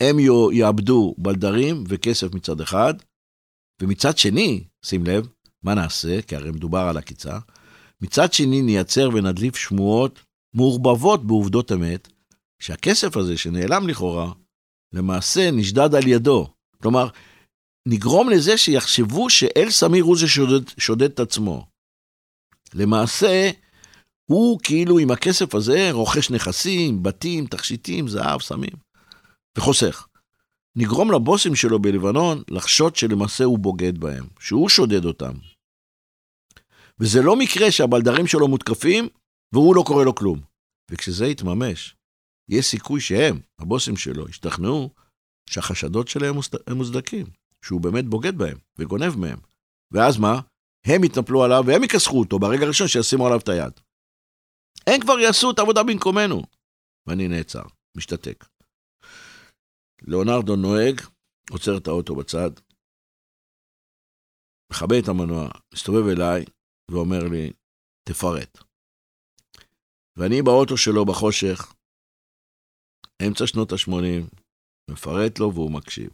הם 0.00 0.16
יאבדו 0.52 1.14
בלדרים 1.18 1.84
וכסף 1.88 2.34
מצד 2.34 2.60
אחד, 2.60 2.94
ומצד 3.82 4.18
שני, 4.18 4.64
שים 4.84 5.04
לב, 5.04 5.28
מה 5.62 5.74
נעשה? 5.74 6.22
כי 6.22 6.36
הרי 6.36 6.50
מדובר 6.50 6.78
על 6.78 6.96
עקיצה. 6.96 7.38
מצד 8.00 8.32
שני, 8.32 8.62
נייצר 8.62 9.08
ונדליף 9.14 9.56
שמועות 9.56 10.20
מעורבבות 10.54 11.26
בעובדות 11.26 11.72
אמת, 11.72 12.08
שהכסף 12.62 13.16
הזה 13.16 13.36
שנעלם 13.36 13.88
לכאורה, 13.88 14.32
למעשה 14.92 15.50
נשדד 15.50 15.94
על 15.94 16.06
ידו. 16.06 16.46
כלומר, 16.82 17.08
נגרום 17.88 18.30
לזה 18.30 18.58
שיחשבו 18.58 19.30
שאל 19.30 19.70
סמיר 19.70 20.04
הוא 20.04 20.16
זה 20.16 20.28
שודד, 20.78 21.10
את 21.10 21.20
עצמו. 21.20 21.66
למעשה, 22.74 23.50
הוא 24.30 24.60
כאילו 24.62 24.98
עם 24.98 25.10
הכסף 25.10 25.54
הזה 25.54 25.88
רוכש 25.92 26.30
נכסים, 26.30 27.02
בתים, 27.02 27.46
תכשיטים, 27.46 28.08
זהב, 28.08 28.40
סמים, 28.40 28.76
וחוסך. 29.58 30.06
נגרום 30.76 31.12
לבוסים 31.12 31.54
שלו 31.54 31.78
בלבנון 31.78 32.42
לחשוד 32.50 32.96
שלמעשה 32.96 33.44
הוא 33.44 33.58
בוגד 33.58 33.98
בהם, 33.98 34.26
שהוא 34.40 34.68
שודד 34.68 35.04
אותם. 35.04 35.32
וזה 37.00 37.22
לא 37.22 37.36
מקרה 37.36 37.70
שהבלדרים 37.70 38.26
שלו 38.26 38.48
מותקפים 38.48 39.08
והוא 39.54 39.76
לא 39.76 39.82
קורא 39.86 40.04
לו 40.04 40.14
כלום. 40.14 40.40
וכשזה 40.90 41.26
יתממש, 41.26 41.96
יש 42.48 42.66
סיכוי 42.66 43.00
שהם, 43.00 43.40
הבוסים 43.58 43.96
שלו, 43.96 44.28
ישתכנעו 44.28 44.90
שהחשדות 45.50 46.08
שלהם 46.08 46.34
הם 46.66 46.76
מוצדקים, 46.76 47.26
שהוא 47.64 47.80
באמת 47.80 48.04
בוגד 48.04 48.38
בהם 48.38 48.58
וגונב 48.78 49.16
מהם. 49.16 49.38
ואז 49.92 50.18
מה? 50.18 50.40
הם 50.86 51.04
יתנפלו 51.04 51.44
עליו 51.44 51.64
והם 51.66 51.84
יכסחו 51.84 52.18
אותו 52.18 52.38
ברגע 52.38 52.64
הראשון 52.64 52.88
שישימו 52.88 53.26
עליו 53.26 53.38
את 53.38 53.48
היד. 53.48 53.72
הם 54.86 55.00
כבר 55.00 55.18
יעשו 55.18 55.50
את 55.50 55.58
העבודה 55.58 55.82
במקומנו. 55.82 56.42
ואני 57.06 57.28
נעצר, 57.28 57.62
משתתק. 57.96 58.44
ליאונרדו 60.02 60.56
נוהג, 60.56 61.00
עוצר 61.50 61.76
את 61.76 61.86
האוטו 61.86 62.14
בצד, 62.14 62.50
מכבה 64.72 64.98
את 64.98 65.08
המנוע, 65.08 65.48
מסתובב 65.74 66.06
אליי 66.08 66.44
ואומר 66.90 67.28
לי, 67.32 67.52
תפרט. 68.08 68.58
ואני 70.16 70.42
באוטו 70.42 70.76
שלו 70.76 71.04
בחושך, 71.04 71.74
אמצע 73.26 73.46
שנות 73.46 73.72
ה-80, 73.72 74.36
מפרט 74.90 75.38
לו 75.38 75.54
והוא 75.54 75.72
מקשיב. 75.72 76.10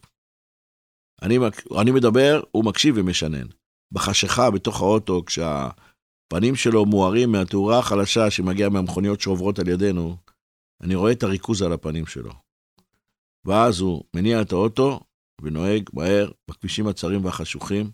אני, 1.23 1.39
אני 1.83 1.91
מדבר, 1.91 2.41
הוא 2.53 2.65
מקשיב 2.65 2.95
ומשנן. 2.99 3.47
בחשיכה, 3.93 4.51
בתוך 4.55 4.81
האוטו, 4.81 5.23
כשהפנים 6.29 6.57
שלו 6.57 6.87
מוארים 6.87 7.33
מהתאורה 7.33 7.79
החלשה 7.79 8.31
שמגיעה 8.31 8.71
מהמכוניות 8.71 9.21
שעוברות 9.21 9.59
על 9.59 9.69
ידינו, 9.69 10.17
אני 10.81 10.95
רואה 10.95 11.13
את 11.13 11.23
הריכוז 11.23 11.63
על 11.63 11.73
הפנים 11.73 12.07
שלו. 12.07 12.33
ואז 13.45 13.81
הוא 13.81 14.05
מניע 14.15 14.43
את 14.43 14.53
האוטו 14.53 15.01
ונוהג 15.41 15.91
מהר 15.93 16.31
בכבישים 16.51 16.87
הצרים 16.87 17.25
והחשוכים, 17.25 17.91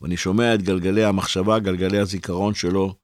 ואני 0.00 0.16
שומע 0.16 0.54
את 0.54 0.62
גלגלי 0.62 1.04
המחשבה, 1.04 1.58
גלגלי 1.58 1.98
הזיכרון 1.98 2.54
שלו, 2.54 2.94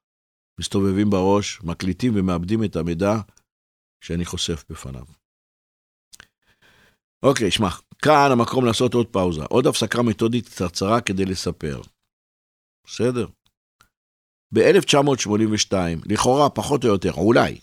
מסתובבים 0.61 1.11
בראש, 1.11 1.63
מקליטים 1.63 2.13
ומאבדים 2.17 2.65
את 2.65 2.77
המידע 2.77 3.15
שאני 4.05 4.25
חושף 4.25 4.65
בפניו. 4.71 5.05
אוקיי, 7.23 7.51
שמע, 7.51 7.69
כאן 8.03 8.29
המקום 8.33 8.65
לעשות 8.65 8.95
עוד 8.95 9.07
פאוזה, 9.07 9.45
עוד 9.45 9.67
הפסקה 9.67 10.03
מתודית 10.03 10.47
קצרצרה 10.47 11.01
כדי 11.01 11.25
לספר. 11.25 11.81
בסדר? 12.87 13.27
ב-1982, 14.53 15.75
לכאורה 16.07 16.51
פחות 16.51 16.85
או 16.85 16.89
יותר, 16.89 17.13
אולי, 17.13 17.59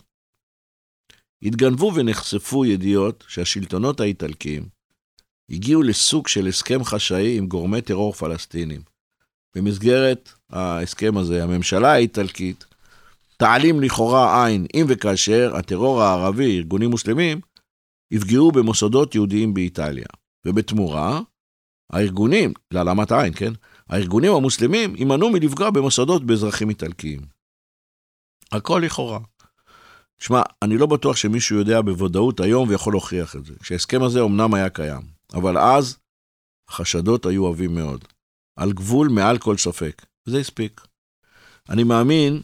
התגנבו 1.42 1.92
ונחשפו 1.94 2.64
ידיעות 2.64 3.24
שהשלטונות 3.28 4.00
האיטלקיים 4.00 4.68
הגיעו 5.50 5.82
לסוג 5.82 6.28
של 6.28 6.46
הסכם 6.46 6.84
חשאי 6.84 7.38
עם 7.38 7.46
גורמי 7.46 7.80
טרור 7.82 8.12
פלסטינים. 8.12 8.80
במסגרת 9.56 10.32
ההסכם 10.50 11.16
הזה, 11.16 11.42
הממשלה 11.42 11.92
האיטלקית 11.92 12.64
תעלים 13.36 13.80
לכאורה 13.80 14.46
עין 14.46 14.66
אם 14.74 14.86
וכאשר 14.88 15.56
הטרור 15.56 16.02
הערבי, 16.02 16.56
ארגונים 16.56 16.90
מוסלמים, 16.90 17.40
יפגעו 18.10 18.52
במוסדות 18.52 19.14
יהודיים 19.14 19.54
באיטליה. 19.54 20.06
ובתמורה, 20.46 21.20
הארגונים, 21.90 22.52
להעלמת 22.70 23.12
עין, 23.12 23.32
כן? 23.36 23.52
הארגונים 23.90 24.32
המוסלמים 24.32 24.96
יימנעו 24.96 25.30
מלפגוע 25.30 25.70
במוסדות 25.70 26.26
באזרחים 26.26 26.68
איטלקיים. 26.68 27.20
הכל 28.52 28.82
לכאורה. 28.84 29.18
שמע, 30.18 30.42
אני 30.62 30.78
לא 30.78 30.86
בטוח 30.86 31.16
שמישהו 31.16 31.58
יודע 31.58 31.80
בוודאות 31.80 32.40
היום 32.40 32.68
ויכול 32.68 32.92
להוכיח 32.92 33.36
את 33.36 33.44
זה, 33.46 33.54
שההסכם 33.62 34.02
הזה 34.02 34.20
אמנם 34.22 34.54
היה 34.54 34.70
קיים, 34.70 35.02
אבל 35.34 35.58
אז 35.58 35.98
החשדות 36.68 37.26
היו 37.26 37.46
עבים 37.46 37.74
מאוד, 37.74 38.04
על 38.58 38.72
גבול 38.72 39.08
מעל 39.08 39.38
כל 39.38 39.56
ספק, 39.56 40.06
וזה 40.26 40.38
הספיק. 40.38 40.80
אני 41.68 41.84
מאמין 41.84 42.40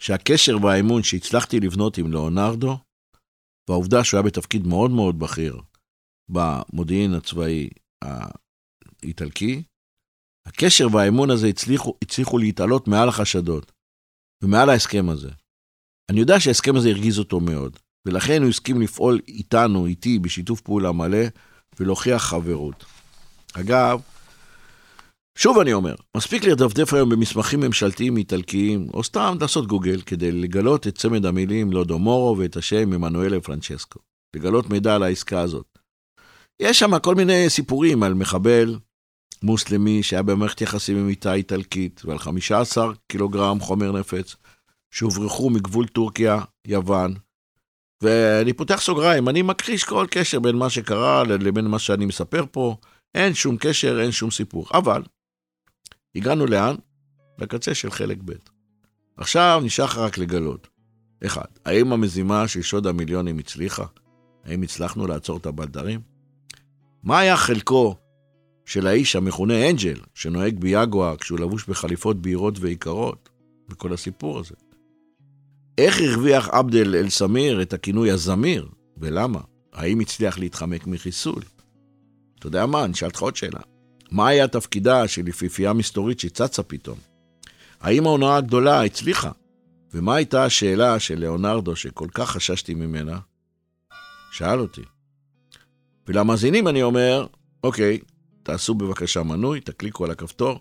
שהקשר 0.00 0.56
והאמון 0.62 1.02
שהצלחתי 1.02 1.60
לבנות 1.60 1.98
עם 1.98 2.10
ליאונרדו, 2.10 2.78
והעובדה 3.68 4.04
שהוא 4.04 4.18
היה 4.18 4.26
בתפקיד 4.26 4.66
מאוד 4.66 4.90
מאוד 4.90 5.18
בכיר 5.18 5.60
במודיעין 6.28 7.14
הצבאי 7.14 7.68
האיטלקי, 9.02 9.62
הקשר 10.48 10.86
והאמון 10.92 11.30
הזה 11.30 11.46
הצליחו, 11.46 11.94
הצליחו 12.02 12.38
להתעלות 12.38 12.88
מעל 12.88 13.08
החשדות 13.08 13.72
ומעל 14.42 14.70
ההסכם 14.70 15.08
הזה. 15.08 15.30
אני 16.10 16.20
יודע 16.20 16.40
שההסכם 16.40 16.76
הזה 16.76 16.88
הרגיז 16.88 17.18
אותו 17.18 17.40
מאוד, 17.40 17.78
ולכן 18.06 18.42
הוא 18.42 18.50
הסכים 18.50 18.80
לפעול 18.80 19.20
איתנו, 19.28 19.86
איתי, 19.86 20.18
בשיתוף 20.18 20.60
פעולה 20.60 20.92
מלא, 20.92 21.26
ולהוכיח 21.80 22.22
חברות. 22.22 22.84
אגב, 23.52 24.00
שוב 25.38 25.58
אני 25.58 25.72
אומר, 25.72 25.94
מספיק 26.16 26.44
לדפדף 26.44 26.94
היום 26.94 27.08
במסמכים 27.08 27.60
ממשלתיים 27.60 28.16
איטלקיים, 28.16 28.88
או 28.94 29.04
סתם 29.04 29.36
לעשות 29.40 29.66
גוגל, 29.66 30.00
כדי 30.00 30.32
לגלות 30.32 30.86
את 30.86 30.98
צמד 30.98 31.26
המילים 31.26 31.72
לודומורו 31.72 32.38
ואת 32.38 32.56
השם 32.56 32.92
עמנואלה 32.92 33.40
פרנצ'סקו. 33.40 34.00
לגלות 34.36 34.70
מידע 34.70 34.94
על 34.94 35.02
העסקה 35.02 35.40
הזאת. 35.40 35.78
יש 36.60 36.78
שם 36.78 36.98
כל 36.98 37.14
מיני 37.14 37.50
סיפורים 37.50 38.02
על 38.02 38.14
מחבל 38.14 38.78
מוסלמי 39.42 40.02
שהיה 40.02 40.22
במערכת 40.22 40.60
יחסים 40.60 40.96
עם 40.96 41.08
איתה 41.08 41.34
איטלקית, 41.34 42.02
ועל 42.04 42.18
15 42.18 42.92
קילוגרם 43.06 43.60
חומר 43.60 43.92
נפץ 43.92 44.36
שהוברחו 44.90 45.50
מגבול 45.50 45.86
טורקיה, 45.86 46.40
יוון. 46.66 47.14
ואני 48.02 48.52
פותח 48.52 48.80
סוגריים, 48.80 49.28
אני 49.28 49.42
מכחיש 49.42 49.84
כל 49.84 50.06
קשר 50.10 50.40
בין 50.40 50.56
מה 50.56 50.70
שקרה 50.70 51.24
לבין 51.24 51.64
מה 51.66 51.78
שאני 51.78 52.06
מספר 52.06 52.44
פה. 52.50 52.76
אין 53.14 53.34
שום 53.34 53.56
קשר, 53.60 54.00
אין 54.00 54.12
שום 54.12 54.30
סיפור. 54.30 54.66
אבל, 54.74 55.02
הגענו 56.14 56.46
לאן? 56.46 56.74
לקצה 57.38 57.74
של 57.74 57.90
חלק 57.90 58.18
ב'. 58.24 58.32
עכשיו 59.16 59.60
נשאר 59.64 60.04
רק 60.04 60.18
לגלות. 60.18 60.68
אחד, 61.26 61.44
האם 61.64 61.92
המזימה 61.92 62.48
של 62.48 62.62
שוד 62.62 62.86
המיליונים 62.86 63.38
הצליחה? 63.38 63.84
האם 64.44 64.62
הצלחנו 64.62 65.06
לעצור 65.06 65.36
את 65.36 65.46
הבלדרים? 65.46 66.00
מה 67.02 67.18
היה 67.18 67.36
חלקו 67.36 67.96
של 68.68 68.86
האיש 68.86 69.16
המכונה 69.16 69.70
אנג'ל, 69.70 70.00
שנוהג 70.14 70.58
ביגואר 70.58 71.16
כשהוא 71.16 71.38
לבוש 71.38 71.64
בחליפות 71.68 72.22
בהירות 72.22 72.54
ויקרות, 72.60 73.28
בכל 73.68 73.92
הסיפור 73.92 74.38
הזה? 74.38 74.54
איך 75.78 76.00
הרוויח 76.00 76.48
עבדל 76.48 76.94
אל-סמיר 76.96 77.62
את 77.62 77.72
הכינוי 77.72 78.10
הזמיר, 78.10 78.68
ולמה? 78.96 79.40
האם 79.72 80.00
הצליח 80.00 80.38
להתחמק 80.38 80.86
מחיסול? 80.86 81.42
אתה 82.38 82.46
יודע 82.46 82.66
מה, 82.66 82.84
אני 82.84 82.92
אשאל 82.92 83.08
אותך 83.08 83.22
עוד 83.22 83.36
שאלה. 83.36 83.60
מה 84.10 84.28
היה 84.28 84.48
תפקידה 84.48 85.08
של 85.08 85.28
יפיפייה 85.28 85.72
מסתורית 85.72 86.20
שצצה 86.20 86.62
פתאום? 86.62 86.98
האם 87.80 88.06
ההונאה 88.06 88.36
הגדולה 88.36 88.84
הצליחה? 88.84 89.30
ומה 89.94 90.14
הייתה 90.14 90.44
השאלה 90.44 90.98
של 90.98 91.18
ליאונרדו 91.18 91.76
שכל 91.76 92.08
כך 92.14 92.30
חששתי 92.30 92.74
ממנה? 92.74 93.18
שאל 94.32 94.60
אותי. 94.60 94.82
ולמאזינים 96.06 96.68
אני 96.68 96.82
אומר, 96.82 97.26
אוקיי, 97.64 97.98
תעשו 98.48 98.74
בבקשה 98.74 99.22
מנוי, 99.22 99.60
תקליקו 99.60 100.04
על 100.04 100.10
הכפתור, 100.10 100.60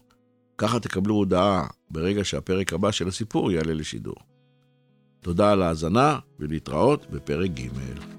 ככה 0.57 0.79
תקבלו 0.79 1.15
הודעה 1.15 1.67
ברגע 1.89 2.23
שהפרק 2.23 2.73
הבא 2.73 2.91
של 2.91 3.07
הסיפור 3.07 3.51
יעלה 3.51 3.73
לשידור. 3.73 4.15
תודה 5.21 5.51
על 5.51 5.61
ההאזנה 5.61 6.19
ולהתראות 6.39 7.05
בפרק 7.11 7.51
ג'. 7.51 8.16